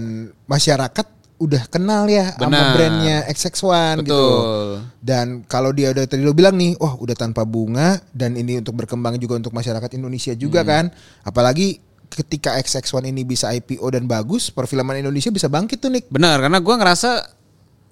masyarakat 0.44 1.06
udah 1.34 1.66
kenal 1.66 2.06
ya 2.06 2.30
sama 2.38 2.46
Benar. 2.46 2.68
brandnya 2.78 3.16
XX1 3.26 4.04
gitu. 4.04 4.12
betul. 4.14 4.68
Dan 5.02 5.26
kalau 5.44 5.74
dia 5.74 5.90
udah 5.90 6.04
tadi 6.06 6.22
lo 6.22 6.32
bilang 6.32 6.54
nih, 6.54 6.78
wah 6.78 6.94
udah 6.94 7.12
tanpa 7.12 7.42
bunga 7.42 7.98
dan 8.14 8.36
ini 8.36 8.60
untuk 8.60 8.76
berkembang 8.76 9.18
juga 9.18 9.36
untuk 9.36 9.50
masyarakat 9.50 9.90
Indonesia 9.96 10.32
juga 10.32 10.62
Hmm. 10.62 10.68
kan. 10.68 10.84
Apalagi 11.26 11.82
ketika 12.08 12.54
XX1 12.56 13.10
ini 13.10 13.26
bisa 13.26 13.50
IPO 13.50 13.82
dan 13.90 14.06
bagus, 14.06 14.48
perfilman 14.48 15.02
Indonesia 15.02 15.28
bisa 15.28 15.50
bangkit 15.50 15.82
tuh 15.82 15.90
Nick. 15.90 16.06
Benar, 16.08 16.38
karena 16.38 16.62
gua 16.62 16.76
ngerasa 16.78 17.26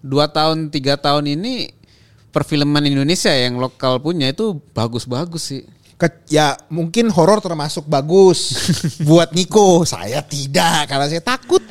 dua 0.01 0.31
tahun 0.31 0.71
tiga 0.71 0.95
tahun 0.97 1.27
ini 1.29 1.82
perfilman 2.33 2.89
Indonesia 2.89 3.31
yang 3.31 3.61
lokal 3.61 4.01
punya 4.01 4.33
itu 4.33 4.59
bagus-bagus 4.73 5.43
sih. 5.45 5.63
Ke- 6.01 6.25
ya 6.27 6.57
mungkin 6.73 7.13
horor 7.13 7.39
termasuk 7.39 7.87
bagus 7.87 8.57
buat 9.09 9.31
Niko. 9.37 9.85
Saya 9.85 10.25
tidak 10.25 10.91
karena 10.91 11.07
saya 11.07 11.23
takut. 11.23 11.63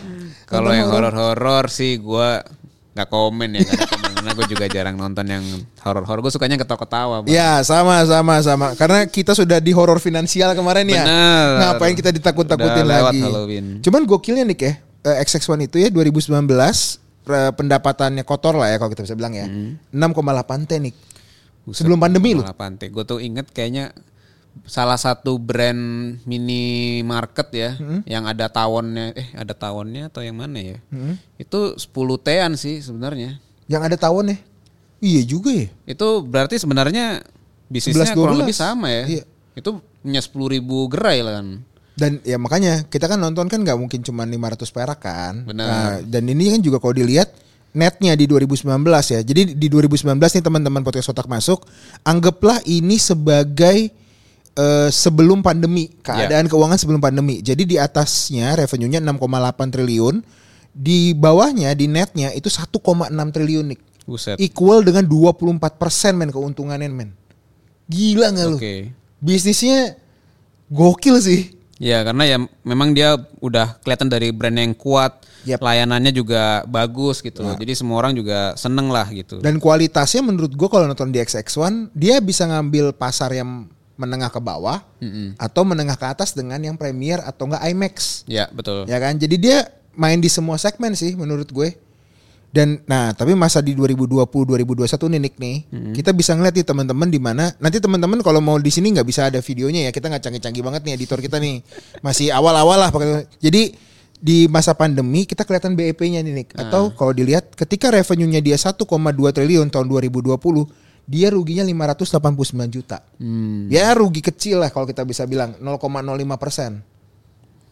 Kalau 0.46 0.72
yang 0.72 0.88
horor. 0.88 1.12
horor-horor 1.12 1.68
sih 1.68 1.98
gua 1.98 2.40
nggak 2.92 3.08
komen 3.08 3.56
ya, 3.56 3.64
karena 4.20 4.36
gue 4.36 4.46
juga 4.52 4.68
jarang 4.68 5.00
nonton 5.00 5.24
yang 5.24 5.44
horor-horor. 5.80 6.28
Gue 6.28 6.32
sukanya 6.36 6.60
ketawa-ketawa. 6.60 7.24
Ya 7.24 7.64
sama 7.64 8.04
sama 8.04 8.44
sama 8.44 8.76
karena 8.76 9.08
kita 9.08 9.32
sudah 9.32 9.64
di 9.64 9.72
horor 9.72 10.04
finansial 10.04 10.52
kemarin 10.52 10.84
ya. 10.92 11.04
Bener. 11.08 11.48
Ngapain 11.56 11.96
kita 11.96 12.12
ditakut-takutin 12.12 12.84
lagi? 12.84 13.24
Halloween. 13.24 13.80
Cuman 13.80 14.04
gokilnya 14.04 14.44
nih 14.44 14.58
ya 14.60 14.72
eh, 15.08 15.24
XX1 15.24 15.72
itu 15.72 15.78
ya 15.82 15.88
2019 15.88 16.36
eh, 16.36 16.74
pendapatannya 17.26 18.24
kotor 18.24 18.56
lah 18.56 18.68
ya 18.68 18.78
kalau 18.78 18.90
kita 18.90 19.04
bisa 19.04 19.14
bilang 19.14 19.32
ya. 19.32 19.46
Hmm. 19.46 19.78
6,8 19.92 20.66
T 20.66 20.72
nih. 20.80 20.94
Sebelum 21.68 21.98
pandemi 21.98 22.34
loh. 22.34 22.42
Malah 22.42 22.58
pantai. 22.58 22.90
Gue 22.90 23.04
tuh 23.04 23.18
inget 23.18 23.46
kayaknya 23.48 23.94
salah 24.66 24.98
satu 24.98 25.38
brand 25.38 25.80
minimarket 26.26 27.48
ya 27.52 27.70
Hmm. 27.74 28.04
yang 28.04 28.24
ada 28.26 28.46
tawonnya 28.46 29.16
eh 29.16 29.32
ada 29.32 29.54
tawonnya 29.54 30.12
atau 30.12 30.20
yang 30.20 30.36
mana 30.36 30.60
ya 30.60 30.78
Hmm. 30.88 31.16
itu 31.38 31.78
10 31.78 31.88
tean 32.20 32.54
sih 32.56 32.84
sebenarnya 32.84 33.40
Yang 33.66 33.82
ada 33.88 33.98
tawon 34.02 34.36
ya. 34.36 34.38
Iya 35.00 35.22
juga 35.24 35.50
ya. 35.50 35.72
itu 35.88 36.08
berarti 36.22 36.60
sebenarnya 36.60 37.24
bisnisnya 37.66 38.12
11, 38.12 38.14
kurang 38.14 38.36
12. 38.36 38.42
lebih 38.44 38.56
sama 38.58 38.88
ya 38.92 39.04
Iya. 39.08 39.24
itu 39.56 39.70
punya 40.02 40.20
sepuluh 40.20 40.48
ribu 40.52 40.92
gerai 40.92 41.24
lah 41.24 41.40
kan 41.40 41.48
Dan 41.92 42.24
ya 42.24 42.40
makanya 42.40 42.88
kita 42.88 43.06
kan 43.06 43.20
nonton 43.20 43.52
kan 43.52 43.62
nggak 43.62 43.78
mungkin 43.78 44.02
cuma 44.02 44.24
500 44.24 44.64
perak 44.72 45.00
kan. 45.04 45.34
Benar. 45.46 45.68
Nah, 45.68 45.94
dan 46.02 46.24
ini 46.26 46.56
kan 46.56 46.60
juga 46.64 46.80
kalau 46.80 46.96
dilihat 46.96 47.30
netnya 47.72 48.14
di 48.16 48.28
2019 48.28 48.68
ya. 49.12 49.20
Jadi 49.24 49.56
di 49.56 49.68
2019 49.68 50.16
nih 50.20 50.44
teman-teman 50.44 50.82
podcast 50.84 51.12
otak 51.12 51.28
masuk, 51.28 51.64
anggaplah 52.04 52.60
ini 52.68 53.00
sebagai 53.00 53.92
eh, 54.56 54.90
sebelum 54.92 55.40
pandemi, 55.44 55.92
keadaan 56.04 56.48
keuangan 56.52 56.80
sebelum 56.80 57.00
pandemi. 57.00 57.40
Jadi 57.40 57.64
di 57.64 57.76
atasnya 57.80 58.56
revenue-nya 58.60 59.00
6,8 59.04 59.72
triliun, 59.72 60.16
di 60.72 61.12
bawahnya 61.12 61.76
di 61.76 61.88
netnya 61.92 62.32
itu 62.32 62.48
1,6 62.48 62.80
triliun 63.12 63.68
nih. 63.76 63.80
buset 64.02 64.36
Equal 64.42 64.82
dengan 64.82 65.06
24% 65.06 66.18
men 66.18 66.34
keuntungannya 66.34 66.90
men. 66.90 67.14
Gila 67.86 68.34
nggak 68.34 68.48
lu? 68.50 68.58
oke 68.58 68.76
Bisnisnya 69.22 69.94
gokil 70.74 71.22
sih. 71.22 71.61
Ya 71.82 72.06
karena 72.06 72.24
ya 72.30 72.38
memang 72.62 72.94
dia 72.94 73.18
udah 73.42 73.82
kelihatan 73.82 74.06
dari 74.06 74.30
brand 74.30 74.54
yang 74.54 74.78
kuat 74.78 75.26
Yap. 75.50 75.58
layanannya 75.66 76.14
juga 76.14 76.62
bagus 76.70 77.26
gitu 77.26 77.42
loh 77.42 77.58
jadi 77.58 77.74
semua 77.74 77.98
orang 77.98 78.14
juga 78.14 78.54
seneng 78.54 78.94
lah 78.94 79.10
gitu 79.10 79.42
Dan 79.42 79.58
kualitasnya 79.58 80.22
menurut 80.22 80.54
gue 80.54 80.70
kalau 80.70 80.86
nonton 80.86 81.10
di 81.10 81.18
XX1 81.18 81.90
dia 81.98 82.22
bisa 82.22 82.46
ngambil 82.46 82.94
pasar 82.94 83.34
yang 83.34 83.66
menengah 83.98 84.30
ke 84.30 84.38
bawah 84.38 84.86
atau 85.42 85.62
menengah 85.66 85.98
ke 85.98 86.06
atas 86.06 86.38
dengan 86.38 86.62
yang 86.62 86.78
premier 86.78 87.18
atau 87.26 87.50
enggak 87.50 87.66
IMAX. 87.74 88.26
ya 88.30 88.46
betul 88.54 88.86
Ya 88.86 89.02
kan? 89.02 89.18
Jadi 89.18 89.42
dia 89.42 89.70
main 89.98 90.22
di 90.22 90.30
semua 90.30 90.62
segmen 90.62 90.94
sih 90.94 91.18
menurut 91.18 91.50
gue. 91.50 91.74
Dan 92.52 92.84
nah, 92.84 93.16
tapi 93.16 93.32
masa 93.32 93.64
di 93.64 93.72
2020 93.72 94.28
2021 94.28 94.84
nih 95.08 95.22
Nick 95.24 95.36
nih, 95.40 95.58
kita 95.96 96.12
bisa 96.12 96.36
ngeliat 96.36 96.52
nih 96.52 96.68
teman-teman 96.68 97.08
di 97.08 97.16
mana 97.16 97.48
nanti 97.64 97.80
teman-teman 97.80 98.20
kalau 98.20 98.44
mau 98.44 98.60
di 98.60 98.68
sini 98.68 98.92
nggak 98.92 99.08
bisa 99.08 99.32
ada 99.32 99.40
videonya 99.40 99.88
ya. 99.88 99.92
Kita 99.96 100.12
nggak 100.12 100.20
canggih-canggih 100.20 100.60
banget 100.60 100.82
nih 100.84 100.94
editor 101.00 101.24
kita 101.24 101.40
nih. 101.40 101.64
Masih 102.04 102.28
awal-awal 102.36 102.76
lah 102.76 102.90
pakai. 102.92 103.24
Jadi 103.40 103.72
di 104.22 104.46
masa 104.52 104.76
pandemi 104.76 105.24
kita 105.24 105.48
kelihatan 105.48 105.80
BEP-nya 105.80 106.20
nih 106.20 106.34
Nick. 106.44 106.52
Atau 106.60 106.92
kalau 106.92 107.16
dilihat 107.16 107.56
ketika 107.56 107.88
revenue-nya 107.88 108.44
dia 108.44 108.60
1,2 108.60 108.84
triliun 109.32 109.72
tahun 109.72 109.88
2020, 109.88 110.36
dia 111.10 111.28
ruginya 111.32 111.64
589 111.64 112.68
juta. 112.68 113.00
Hmm. 113.16 113.72
Ya 113.72 113.96
rugi 113.96 114.20
kecil 114.20 114.60
lah 114.60 114.70
kalau 114.70 114.86
kita 114.86 115.08
bisa 115.08 115.24
bilang 115.24 115.56
0,05 115.58 116.36
persen. 116.36 116.84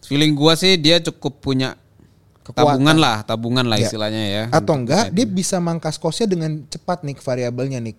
Feeling 0.07 0.33
gua 0.33 0.55
sih 0.55 0.79
dia 0.79 1.03
cukup 1.03 1.43
punya 1.43 1.75
Kekuatan. 2.49 2.65
tabungan 2.81 2.97
lah, 2.97 3.17
tabungan 3.21 3.65
lah 3.69 3.77
Ya. 3.77 3.85
istilahnya 3.85 4.23
ya. 4.25 4.43
Atau 4.49 4.73
enggak 4.73 5.13
dia 5.13 5.25
bisa 5.29 5.61
mangkas 5.61 6.01
kosnya 6.01 6.25
dengan 6.25 6.65
cepat 6.65 7.05
nih 7.05 7.15
variabelnya 7.21 7.77
nih. 7.77 7.93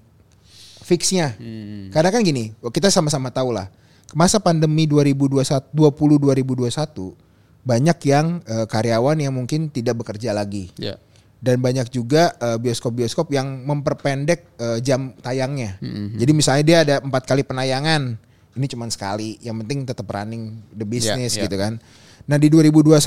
Fixnya. 0.83 1.39
Hmm. 1.39 1.89
Karena 1.95 2.11
kan 2.11 2.21
gini, 2.27 2.51
kita 2.59 2.91
sama-sama 2.91 3.31
tahu 3.31 3.55
lah. 3.55 3.71
Masa 4.11 4.43
pandemi 4.43 4.91
2021 4.91 5.71
20 5.71 6.19
2021 6.19 7.15
banyak 7.63 7.99
yang 8.11 8.27
eh, 8.43 8.67
karyawan 8.67 9.17
yang 9.23 9.31
mungkin 9.31 9.71
tidak 9.71 10.03
bekerja 10.03 10.35
lagi. 10.35 10.75
Ya. 10.75 10.99
Dan 11.39 11.63
banyak 11.63 11.87
juga 11.95 12.35
eh, 12.37 12.59
bioskop-bioskop 12.59 13.31
yang 13.31 13.63
memperpendek 13.63 14.59
eh, 14.59 14.79
jam 14.83 15.15
tayangnya. 15.23 15.79
Jadi 16.19 16.33
misalnya 16.35 16.65
dia 16.67 16.79
ada 16.83 16.95
empat 16.99 17.23
kali 17.23 17.47
penayangan, 17.47 18.19
ini 18.59 18.67
cuma 18.67 18.91
sekali. 18.91 19.39
Yang 19.39 19.57
penting 19.63 19.79
tetap 19.87 20.11
running 20.11 20.59
the 20.75 20.83
business 20.83 21.39
ya. 21.39 21.47
gitu 21.47 21.55
kan. 21.55 21.79
Nah 22.25 22.37
di 22.37 22.49
2021 22.49 22.99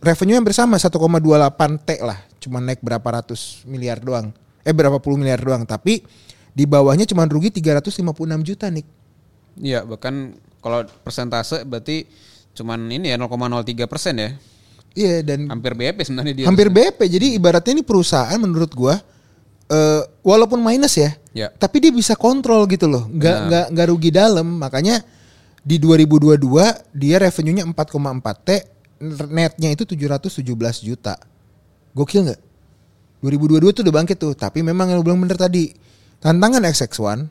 revenue 0.00 0.34
yang 0.36 0.46
bersama 0.46 0.76
1,28 0.76 0.94
T 1.82 1.90
lah, 2.00 2.18
cuma 2.38 2.58
naik 2.58 2.80
berapa 2.80 3.04
ratus 3.04 3.64
miliar 3.64 3.98
doang. 3.98 4.30
Eh 4.62 4.72
berapa 4.72 4.96
puluh 4.98 5.20
miliar 5.20 5.40
doang. 5.40 5.64
Tapi 5.64 6.00
di 6.50 6.64
bawahnya 6.64 7.04
cuma 7.04 7.26
rugi 7.26 7.50
356 7.50 8.00
juta 8.40 8.70
nih. 8.70 8.86
Iya, 9.54 9.84
bahkan 9.84 10.32
kalau 10.58 10.82
persentase 11.02 11.62
berarti 11.62 12.08
cuman 12.54 12.86
ini 12.88 13.10
ya 13.12 13.16
0,03 13.18 13.84
persen 13.84 14.14
ya. 14.16 14.30
Iya 14.94 15.26
dan 15.26 15.50
Hampir 15.50 15.74
BEP 15.74 16.06
sebenarnya 16.06 16.34
dia. 16.38 16.46
hampir 16.46 16.70
BP. 16.70 16.98
Jadi 17.10 17.26
ibaratnya 17.34 17.72
ini 17.74 17.82
perusahaan 17.82 18.38
menurut 18.38 18.70
gua 18.72 18.94
eh 19.64 20.02
walaupun 20.22 20.60
minus 20.60 20.94
ya, 20.94 21.16
Ya. 21.34 21.48
tapi 21.50 21.80
dia 21.82 21.90
bisa 21.90 22.14
kontrol 22.14 22.62
gitu 22.70 22.86
loh. 22.86 23.08
Nggak 23.10 23.36
nggak 23.50 23.66
nggak 23.74 23.86
rugi 23.90 24.10
dalam. 24.14 24.46
Makanya 24.62 25.02
di 25.64 25.80
2022 25.80 26.44
dia 26.92 27.16
revenue-nya 27.18 27.64
4,4 27.64 28.44
T, 28.44 28.48
netnya 29.32 29.72
itu 29.72 29.88
717 29.88 30.84
juta. 30.84 31.16
Gokil 31.96 32.28
nggak? 32.28 32.40
2022 33.24 33.72
tuh 33.72 33.82
udah 33.88 33.94
bangkit 33.96 34.16
tuh. 34.20 34.36
Tapi 34.36 34.60
memang 34.60 34.92
yang 34.92 35.00
lu 35.00 35.04
bilang 35.04 35.24
bener 35.24 35.40
tadi. 35.40 35.72
Tantangan 36.20 36.60
XX1 36.68 37.28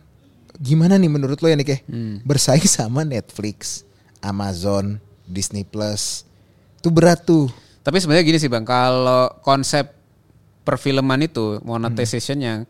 gimana 0.58 0.98
nih 1.02 1.10
menurut 1.10 1.42
lo 1.42 1.50
ya 1.50 1.58
Nick 1.58 1.70
ya? 1.70 1.80
Bersaing 2.26 2.66
sama 2.66 3.02
Netflix, 3.06 3.86
Amazon, 4.22 4.98
Disney 5.26 5.66
Plus. 5.66 6.26
Itu 6.82 6.90
berat 6.90 7.26
tuh. 7.26 7.50
Tapi 7.86 8.02
sebenarnya 8.02 8.26
gini 8.26 8.40
sih 8.42 8.50
Bang, 8.50 8.66
kalau 8.66 9.30
konsep 9.46 9.94
perfilman 10.64 11.26
itu 11.26 11.60
monetization-nya 11.62 12.64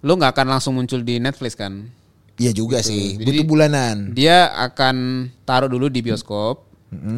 lu 0.00 0.16
nggak 0.16 0.32
akan 0.32 0.46
langsung 0.56 0.72
muncul 0.74 1.04
di 1.04 1.20
Netflix 1.20 1.52
kan. 1.54 1.92
Iya 2.40 2.56
juga 2.56 2.80
sih, 2.80 3.20
Jadi- 3.20 3.24
butuh 3.28 3.44
bulanan. 3.44 4.16
Dia 4.16 4.48
akan 4.56 5.28
taruh 5.44 5.68
dulu 5.68 5.92
di 5.92 6.00
bioskop 6.00 6.64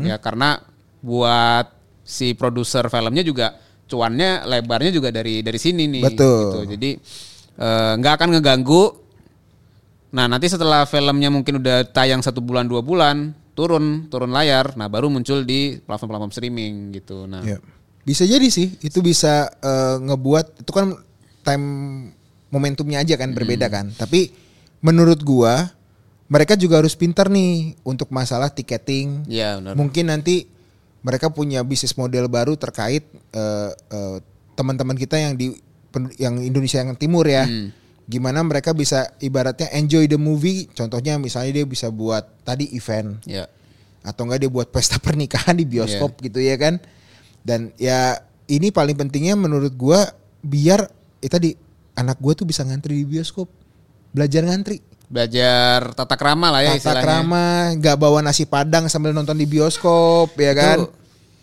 ya 0.04 0.18
karena 0.20 0.58
buat 1.00 1.64
si 2.02 2.34
produser 2.34 2.90
filmnya 2.90 3.22
juga 3.24 3.56
cuannya 3.88 4.44
lebarnya 4.44 4.90
juga 4.92 5.08
dari 5.14 5.40
dari 5.40 5.56
sini 5.56 5.86
nih 5.88 6.02
Betul. 6.10 6.38
gitu. 6.42 6.58
Jadi 6.76 6.90
eh, 7.56 7.92
nggak 7.96 8.14
akan 8.18 8.28
ngeganggu 8.36 8.84
Nah 10.12 10.28
nanti 10.28 10.44
setelah 10.44 10.84
filmnya 10.84 11.32
mungkin 11.32 11.64
udah 11.64 11.88
tayang 11.88 12.20
satu 12.20 12.44
bulan 12.44 12.68
dua 12.68 12.84
bulan 12.84 13.32
turun 13.56 14.08
turun 14.12 14.28
layar, 14.32 14.76
nah 14.76 14.84
baru 14.88 15.08
muncul 15.08 15.40
di 15.44 15.80
platform-platform 15.80 16.32
streaming 16.32 16.72
gitu. 16.92 17.24
Nah 17.24 17.40
Ya. 17.44 17.56
Bisa 18.02 18.26
jadi 18.26 18.44
sih, 18.50 18.76
itu 18.82 18.98
bisa 19.00 19.48
eh, 19.62 19.96
ngebuat 20.04 20.66
itu 20.66 20.72
kan 20.74 20.92
time 21.46 21.66
momentumnya 22.52 23.00
aja 23.00 23.16
kan 23.16 23.32
berbeda 23.32 23.72
kan. 23.72 23.88
Tapi 23.96 24.28
menurut 24.82 25.22
gua 25.22 25.70
mereka 26.26 26.56
juga 26.56 26.80
harus 26.80 26.96
pintar 26.96 27.28
nih 27.28 27.76
untuk 27.84 28.08
masalah 28.08 28.48
tiketing. 28.48 29.28
Benar. 29.60 29.76
Mungkin 29.76 30.08
nanti 30.08 30.48
mereka 31.04 31.28
punya 31.28 31.60
bisnis 31.60 31.92
model 31.92 32.24
baru 32.26 32.56
terkait 32.56 33.04
eh, 33.32 33.70
eh, 33.72 34.16
teman-teman 34.56 34.96
kita 34.96 35.20
yang 35.20 35.36
di 35.36 35.52
yang 36.16 36.40
Indonesia 36.40 36.80
yang 36.80 36.96
timur 36.96 37.28
ya. 37.28 37.44
Gimana 38.08 38.40
mereka 38.42 38.72
bisa 38.72 39.12
ibaratnya 39.20 39.68
enjoy 39.76 40.08
the 40.08 40.16
movie. 40.16 40.72
Contohnya 40.72 41.20
misalnya 41.20 41.62
dia 41.62 41.66
bisa 41.68 41.92
buat 41.92 42.24
tadi 42.42 42.64
event 42.72 43.20
Ya. 43.28 43.44
atau 44.02 44.26
enggak 44.26 44.40
dia 44.42 44.50
buat 44.50 44.72
pesta 44.72 44.96
pernikahan 45.04 45.54
di 45.54 45.68
bioskop 45.68 46.16
gitu 46.24 46.40
ya 46.40 46.56
kan. 46.56 46.80
Dan 47.44 47.76
ya 47.76 48.16
ini 48.48 48.72
paling 48.72 48.96
pentingnya 48.96 49.36
menurut 49.36 49.76
gua 49.76 50.08
biar 50.40 50.88
eh 51.20 51.28
tadi 51.28 51.54
anak 51.92 52.16
gua 52.18 52.32
tuh 52.32 52.48
bisa 52.48 52.64
ngantri 52.64 52.96
di 52.96 53.04
bioskop. 53.04 53.52
Belajar 54.12 54.44
ngantri. 54.44 54.78
belajar 55.06 55.92
tata 55.92 56.16
krama 56.16 56.48
lah 56.48 56.60
ya 56.62 56.72
Tata 56.72 56.78
istilahnya. 56.96 57.04
krama, 57.04 57.46
nggak 57.76 57.96
bawa 57.96 58.18
nasi 58.20 58.44
padang 58.44 58.88
sambil 58.88 59.12
nonton 59.12 59.34
di 59.34 59.44
bioskop, 59.44 60.32
ya 60.34 60.52
kan? 60.52 60.76
Tuh, 60.78 60.88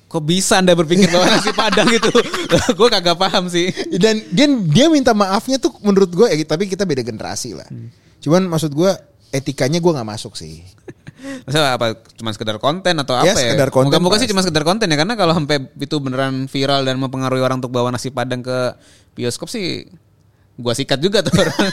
kok 0.08 0.24
bisa 0.24 0.58
anda 0.58 0.74
berpikir 0.74 1.06
bahwa 1.08 1.30
nasi 1.30 1.54
padang 1.54 1.86
gitu? 1.88 2.10
gue 2.78 2.88
kagak 2.90 3.14
paham 3.14 3.46
sih. 3.46 3.70
Dan 3.92 4.26
dia 4.28 4.50
dia 4.50 4.86
minta 4.88 5.14
maafnya 5.14 5.58
tuh 5.58 5.70
menurut 5.80 6.10
gue, 6.10 6.26
ya, 6.28 6.42
tapi 6.44 6.66
kita 6.66 6.82
beda 6.82 7.02
generasi 7.02 7.54
lah. 7.54 7.66
Hmm. 7.66 7.94
Cuman 8.18 8.50
maksud 8.50 8.74
gue 8.74 8.90
etikanya 9.30 9.78
gue 9.78 9.92
nggak 9.94 10.10
masuk 10.10 10.34
sih. 10.34 10.66
Masa 11.46 11.78
apa 11.78 11.94
cuma 12.16 12.32
sekedar 12.32 12.58
konten 12.58 12.96
atau 12.96 13.22
Ya, 13.22 13.22
apa 13.28 13.38
ya? 13.38 13.54
sekedar 13.54 13.70
konten 13.70 13.92
Moga-moga 13.92 14.18
sih 14.18 14.26
cuma 14.26 14.40
sekedar 14.40 14.64
konten 14.64 14.88
ya 14.88 14.98
karena 14.98 15.14
kalau 15.14 15.36
sampai 15.36 15.62
itu 15.78 15.94
beneran 16.00 16.48
viral 16.48 16.82
dan 16.82 16.98
mempengaruhi 16.98 17.38
orang 17.40 17.60
untuk 17.60 17.70
bawa 17.70 17.92
nasi 17.92 18.10
padang 18.10 18.40
ke 18.40 18.74
bioskop 19.14 19.46
sih 19.46 19.86
gua 20.56 20.74
sikat 20.74 20.98
juga 20.98 21.22
tuh 21.22 21.38
orang. 21.38 21.54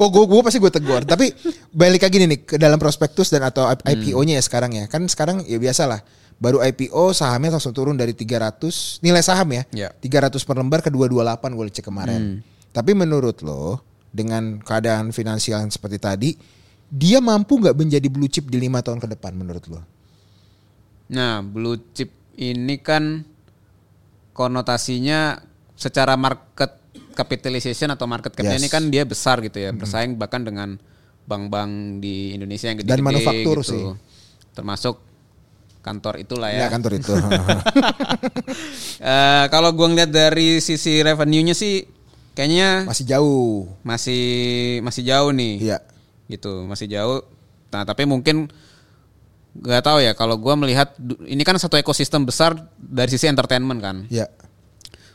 Oh 0.00 0.08
gue 0.10 0.24
gue 0.26 0.40
pasti 0.42 0.58
gue 0.58 0.72
tegur. 0.72 1.02
Tapi 1.06 1.30
balik 1.70 2.06
lagi 2.06 2.16
nih, 2.22 2.40
ke 2.44 2.56
dalam 2.58 2.78
prospektus 2.78 3.30
dan 3.30 3.46
atau 3.46 3.66
Hmm. 3.66 3.82
IPO-nya 3.84 4.38
ya 4.38 4.42
sekarang 4.42 4.72
ya. 4.74 4.84
Kan 4.90 5.06
sekarang 5.06 5.42
ya 5.46 5.58
biasa 5.58 5.86
lah. 5.86 6.00
Baru 6.34 6.58
IPO 6.58 7.14
sahamnya 7.14 7.54
langsung 7.56 7.70
turun 7.70 7.94
dari 7.94 8.10
300 8.12 8.98
nilai 9.00 9.22
saham 9.22 9.48
ya. 9.54 9.62
Ya. 9.70 9.88
300 10.02 10.42
per 10.42 10.56
lembar 10.58 10.82
ke 10.82 10.90
228 10.90 11.54
gue 11.54 11.64
cek 11.78 11.84
kemarin. 11.86 12.20
Hmm. 12.20 12.38
Tapi 12.74 12.90
menurut 12.92 13.38
lo 13.46 13.80
dengan 14.10 14.58
keadaan 14.58 15.14
finansial 15.14 15.62
yang 15.62 15.70
seperti 15.70 15.98
tadi, 16.02 16.30
dia 16.90 17.18
mampu 17.22 17.58
nggak 17.58 17.74
menjadi 17.74 18.06
blue 18.10 18.30
chip 18.30 18.50
di 18.50 18.58
lima 18.58 18.82
tahun 18.82 18.98
ke 18.98 19.14
depan 19.14 19.34
menurut 19.34 19.64
lo? 19.70 19.82
Nah, 21.10 21.42
blue 21.42 21.78
chip 21.94 22.10
ini 22.34 22.78
kan 22.82 23.22
konotasinya 24.34 25.38
secara 25.78 26.18
market 26.18 26.83
capitalization 27.14 27.88
atau 27.88 28.04
market 28.04 28.30
capnya 28.30 28.54
Yes. 28.54 28.62
ini 28.62 28.68
kan 28.68 28.82
dia 28.86 29.02
besar 29.02 29.38
gitu 29.38 29.56
ya, 29.56 29.70
bersaing 29.70 30.14
bahkan 30.14 30.42
dengan 30.42 30.76
bank-bank 31.24 31.70
di 31.98 32.34
Indonesia 32.34 32.68
yang 32.68 32.76
gede-gede 32.76 32.98
Dan 32.98 33.06
manufaktur 33.06 33.56
gitu. 33.58 33.70
sih. 33.70 33.82
Termasuk 34.52 35.00
kantor 35.80 36.14
itulah 36.18 36.48
Ya, 36.48 36.66
ya. 36.66 36.68
kantor 36.68 36.92
itu. 36.96 37.12
Eh, 39.04 39.44
kalau 39.48 39.70
gua 39.70 39.88
ngeliat 39.88 40.08
dari 40.08 40.58
sisi 40.58 41.00
revenue-nya 41.00 41.52
sih 41.52 41.84
kayaknya 42.32 42.88
Masih 42.88 43.04
jauh. 43.04 43.68
masih 43.82 44.22
masih 44.80 45.02
jauh 45.04 45.30
nih. 45.30 45.54
Iya. 45.60 45.78
Gitu, 46.26 46.64
masih 46.64 46.88
jauh. 46.88 47.20
Nah, 47.68 47.84
tapi 47.84 48.04
mungkin 48.04 48.48
nggak 49.54 49.82
tahu 49.82 49.98
ya 50.00 50.12
kalau 50.12 50.34
gua 50.34 50.56
melihat 50.56 50.96
ini 51.24 51.42
kan 51.42 51.54
satu 51.56 51.76
ekosistem 51.76 52.24
besar 52.24 52.56
dari 52.74 53.06
sisi 53.08 53.28
entertainment 53.28 53.78
kan. 53.78 53.96
Ya. 54.08 54.26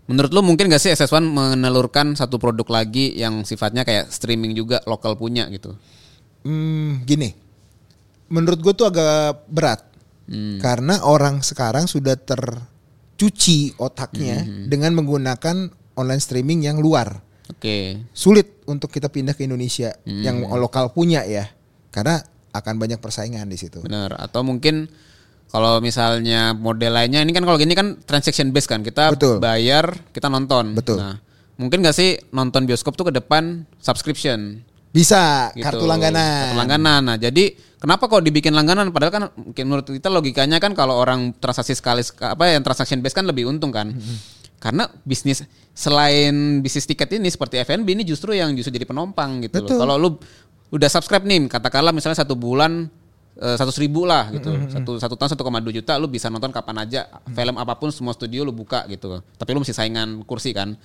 Menurut 0.09 0.33
lu 0.33 0.41
mungkin 0.41 0.73
gak 0.73 0.81
sih 0.81 0.89
SS1 0.89 1.21
menelurkan 1.21 2.17
satu 2.17 2.41
produk 2.41 2.65
lagi 2.65 3.13
yang 3.13 3.45
sifatnya 3.45 3.85
kayak 3.85 4.09
streaming 4.09 4.57
juga 4.57 4.81
lokal 4.89 5.13
punya 5.13 5.45
gitu? 5.53 5.77
Hmm, 6.41 7.05
gini. 7.05 7.29
Menurut 8.33 8.57
gue 8.57 8.73
tuh 8.73 8.89
agak 8.89 9.45
berat. 9.45 9.85
Hmm. 10.25 10.57
Karena 10.57 11.05
orang 11.05 11.45
sekarang 11.45 11.85
sudah 11.85 12.17
tercuci 12.17 13.77
otaknya 13.77 14.41
Hmm. 14.41 14.65
dengan 14.65 14.97
menggunakan 14.97 15.69
online 15.93 16.21
streaming 16.21 16.65
yang 16.65 16.81
luar. 16.81 17.21
Oke. 17.49 18.01
Sulit 18.13 18.61
untuk 18.65 18.89
kita 18.89 19.09
pindah 19.09 19.37
ke 19.37 19.45
Indonesia 19.45 19.93
Hmm. 20.05 20.21
yang 20.21 20.37
lokal 20.57 20.89
punya 20.89 21.21
ya. 21.25 21.49
Karena 21.93 22.21
akan 22.49 22.81
banyak 22.81 22.97
persaingan 22.97 23.45
di 23.45 23.57
situ. 23.57 23.81
Benar. 23.85 24.17
Atau 24.17 24.41
mungkin 24.41 24.89
kalau 25.49 25.81
misalnya 25.81 26.53
model 26.53 26.93
lainnya 26.93 27.25
ini 27.25 27.33
kan 27.33 27.41
kalau 27.41 27.57
gini 27.57 27.73
kan 27.73 27.97
transaction 28.05 28.53
based 28.53 28.69
kan 28.69 28.85
kita 28.85 29.17
Betul. 29.17 29.41
bayar 29.41 29.97
kita 30.13 30.29
nonton. 30.29 30.77
Betul. 30.77 31.01
Nah, 31.01 31.17
mungkin 31.57 31.81
gak 31.81 31.97
sih 31.97 32.21
nonton 32.29 32.69
bioskop 32.69 32.93
tuh 32.93 33.09
ke 33.09 33.13
depan 33.17 33.65
subscription? 33.81 34.61
Bisa 34.93 35.49
gitu. 35.57 35.65
kartu 35.65 35.85
langganan. 35.89 36.53
Kartu 36.53 36.57
langganan. 36.57 37.01
Nah, 37.01 37.17
jadi 37.17 37.57
kenapa 37.81 38.05
kok 38.05 38.21
dibikin 38.21 38.53
langganan? 38.53 38.93
Padahal 38.93 39.13
kan 39.13 39.23
mungkin 39.33 39.63
menurut 39.65 39.89
kita 39.89 40.09
logikanya 40.13 40.61
kan 40.61 40.77
kalau 40.77 41.01
orang 41.01 41.33
transaksi 41.41 41.73
sekali 41.73 42.05
apa 42.05 42.43
yang 42.53 42.61
transaction 42.61 43.01
based 43.01 43.17
kan 43.17 43.25
lebih 43.25 43.49
untung 43.49 43.73
kan. 43.73 43.89
Mm-hmm. 43.89 44.17
Karena 44.61 44.85
bisnis 45.01 45.45
selain 45.73 46.61
bisnis 46.61 46.85
tiket 46.85 47.09
ini 47.15 47.31
seperti 47.31 47.63
F&B 47.63 47.87
ini 47.89 48.03
justru 48.05 48.37
yang 48.37 48.53
justru 48.53 48.75
jadi 48.75 48.85
penumpang 48.85 49.41
gitu 49.49 49.65
Betul. 49.65 49.77
loh. 49.77 49.79
Kalau 49.81 49.95
lu 49.97 50.09
udah 50.69 50.89
subscribe 50.89 51.25
nih, 51.25 51.49
katakanlah 51.49 51.89
misalnya 51.89 52.21
satu 52.21 52.37
bulan 52.37 52.91
seratus 53.39 53.77
ribu 53.77 54.03
lah 54.03 54.27
gitu, 54.29 54.51
Mm-hmm. 54.51 54.71
satu 54.75 54.91
satu 54.97 55.15
tahun 55.15 55.63
1,2 55.63 55.71
juta, 55.73 55.95
lu 55.95 56.05
bisa 56.05 56.27
nonton 56.27 56.49
kapan 56.49 56.83
aja, 56.83 57.01
film 57.25 57.55
apa 57.55 57.73
pun 57.73 57.87
semua 57.89 58.11
studio 58.11 58.43
lu 58.43 58.51
buka 58.51 58.83
gitu. 58.85 59.23
Tapi 59.33 59.49
lu 59.49 59.63
mesti 59.63 59.71
saingan 59.71 60.23
kursi 60.23 60.51
kan. 60.51 60.75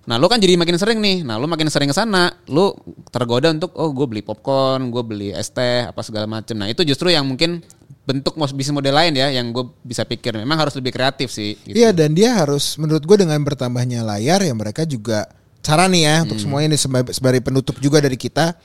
Nah, 0.00 0.16
lu 0.16 0.26
kan 0.26 0.40
jadi 0.40 0.56
makin 0.56 0.74
sering 0.74 0.96
nih. 0.96 1.20
Nah, 1.20 1.36
lu 1.36 1.44
makin 1.44 1.68
sering 1.68 1.86
ke 1.86 1.94
sana, 1.94 2.32
lu 2.46 2.72
tergoda 3.08 3.52
untuk 3.52 3.76
oh 3.76 3.92
gue 3.92 4.06
beli 4.08 4.22
popcorn, 4.24 4.88
gue 4.88 5.02
beli 5.02 5.28
es 5.28 5.52
teh 5.52 5.84
apa 5.84 6.00
segala 6.00 6.24
macem. 6.24 6.56
Nah, 6.56 6.66
itu 6.66 6.80
justru 6.82 7.12
yang 7.12 7.22
mungkin 7.22 7.60
bentuk 8.00 8.32
bisnis 8.50 8.72
model 8.72 8.96
lain 8.96 9.12
ya 9.12 9.28
yang 9.28 9.52
gue 9.52 9.68
bisa 9.84 10.02
pikir. 10.02 10.34
Memang 10.34 10.56
harus 10.56 10.72
lebih 10.72 10.90
kreatif 10.90 11.28
sih. 11.28 11.52
Gitu. 11.60 11.76
Iya 11.76 11.92
dan 11.92 12.16
dia 12.16 12.32
harus 12.32 12.74
menurut 12.74 13.04
gue 13.04 13.16
dengan 13.20 13.36
bertambahnya 13.38 14.00
layar 14.00 14.40
ya 14.40 14.50
mereka 14.50 14.88
juga 14.88 15.28
cara 15.60 15.84
nih 15.84 16.02
ya 16.02 16.14
Hmm. 16.16 16.24
untuk 16.26 16.38
semuanya 16.40 16.66
ini 16.72 16.78
seba- 16.80 17.12
sebagai 17.12 17.44
penutup 17.44 17.76
juga 17.76 18.00
dari 18.00 18.16
kita 18.16 18.56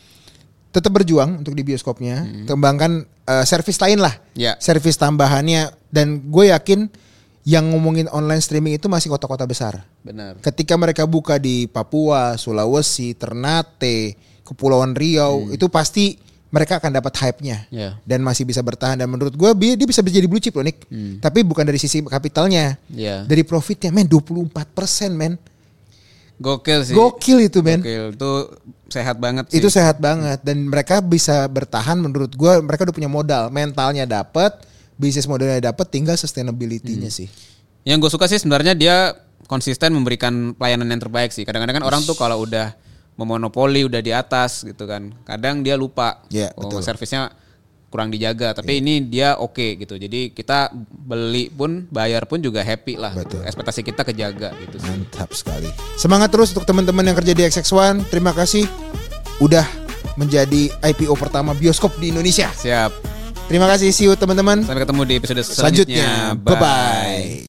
tetap 0.75 0.91
berjuang 0.91 1.39
untuk 1.39 1.55
di 1.55 1.63
bioskopnya 1.63 2.43
kembangkan 2.43 2.91
eh, 3.23 3.43
servis 3.43 3.79
lain 3.79 3.97
lah 3.97 4.11
Hmm. 4.11 4.35
Ya. 4.35 4.53
servis 4.59 4.95
tambahannya 4.95 5.71
dan 5.88 6.19
gue 6.21 6.51
yakin 6.51 6.91
yang 7.45 7.69
ngomongin 7.69 8.09
online 8.09 8.39
streaming 8.39 8.75
itu 8.75 8.85
masih 8.85 9.07
kota-kota 9.07 9.45
besar 9.45 9.88
Benar. 10.01 10.35
ketika 10.41 10.75
mereka 10.75 11.05
buka 11.05 11.38
di 11.38 11.65
Papua 11.65 12.35
Sulawesi 12.35 13.15
Ternate 13.15 14.17
Kepulauan 14.41 14.91
Riau 14.91 15.49
itu 15.49 15.65
pasti 15.67 16.17
mereka 16.47 16.77
akan 16.77 16.91
dapat 16.93 17.13
hype-nya 17.15 17.67
Ya. 17.67 17.99
dan 18.01 18.19
masih 18.19 18.43
bisa 18.43 18.59
bertahan 18.59 18.95
dan 18.95 19.05
menurut 19.05 19.31
gue 19.31 19.49
dia 19.73 19.83
bisa 19.83 20.01
jadi 20.01 20.23
blue 20.23 20.39
chip 20.39 20.53
loh 20.53 20.63
Nick 20.63 20.83
tapi 21.19 21.41
bukan 21.41 21.63
dari 21.63 21.77
sisi 21.77 22.01
kapitalnya 22.01 22.75
Ya. 22.88 23.23
dari 23.23 23.41
profitnya 23.41 23.89
men 23.89 24.05
24% 24.05 24.51
men 25.11 25.35
Gokil 26.36 26.80
sih. 26.84 26.95
gokil 26.95 27.48
itu 27.48 27.63
men 27.63 27.80
Gokil. 27.80 28.15
Itu 28.15 28.32
sehat 28.91 29.17
banget 29.17 29.50
sih. 29.50 29.60
itu 29.63 29.67
sehat 29.71 29.98
banget 30.04 30.43
dan 30.43 30.67
mereka 30.67 31.00
bisa 31.00 31.48
bertahan 31.48 31.95
menurut 31.98 32.32
gue 32.36 32.54
mereka 32.62 32.86
udah 32.86 32.95
punya 32.95 33.10
modal 33.10 33.48
mentalnya 33.50 34.04
dapat 34.04 34.56
bisnis 34.95 35.28
modelnya 35.28 35.71
dapat 35.71 35.88
tinggal 35.91 36.15
sustainability-nya 36.15 37.12
sih 37.12 37.28
Yang 37.86 37.98
gue 38.08 38.12
suka 38.17 38.26
sih 38.26 38.41
sebenarnya 38.41 38.74
dia 38.74 39.13
konsisten 39.45 39.93
memberikan 39.93 40.58
pelayanan 40.58 40.89
yang 40.89 41.02
terbaik 41.02 41.30
sih. 41.30 41.45
Kadang-kadang 41.45 41.82
kan 41.82 41.86
orang 41.86 42.02
tuh 42.04 42.17
kalau 42.17 42.41
udah 42.43 42.74
memonopoli 43.15 43.88
udah 43.88 44.02
di 44.02 44.12
atas 44.12 44.65
gitu 44.65 44.84
kan. 44.89 45.13
Kadang 45.24 45.62
dia 45.63 45.80
lupa 45.80 46.26
Iya, 46.34 46.52
oh, 46.58 46.67
betul. 46.67 46.82
Servisnya 46.84 47.32
kurang 47.95 48.12
dijaga. 48.12 48.51
Tapi 48.51 48.84
ini 48.84 48.99
dia 49.08 49.39
oke 49.39 49.79
gitu. 49.79 49.95
Jadi 49.95 50.36
kita 50.36 50.75
beli 50.84 51.47
pun 51.47 51.88
bayar 51.88 52.27
pun 52.27 52.43
juga 52.43 52.60
happy 52.60 52.99
lah. 52.99 53.15
Betul. 53.15 53.47
Ekspektasi 53.47 53.88
kita 53.88 54.03
kejaga 54.03 54.51
gitu 54.60 54.75
sih. 54.84 54.91
Mantap 54.91 55.31
sekali. 55.31 55.71
Semangat 55.95 56.36
terus 56.36 56.51
untuk 56.51 56.67
teman-teman 56.67 57.08
yang 57.08 57.15
kerja 57.15 57.31
di 57.31 57.47
XX1. 57.47 58.12
Terima 58.12 58.36
kasih 58.36 58.67
udah 59.39 59.63
menjadi 60.19 60.67
IPO 60.84 61.15
pertama 61.15 61.55
bioskop 61.55 61.95
di 61.95 62.12
Indonesia. 62.12 62.51
Siap. 62.51 63.15
Terima 63.45 63.69
kasih, 63.69 63.93
see 63.93 64.10
you 64.10 64.17
teman-teman. 64.17 64.65
Sampai 64.65 64.84
ketemu 64.84 65.01
di 65.05 65.13
episode 65.21 65.41
Selanjutnya, 65.45 66.34
selanjutnya. 66.34 66.43
bye-bye. 66.43 67.36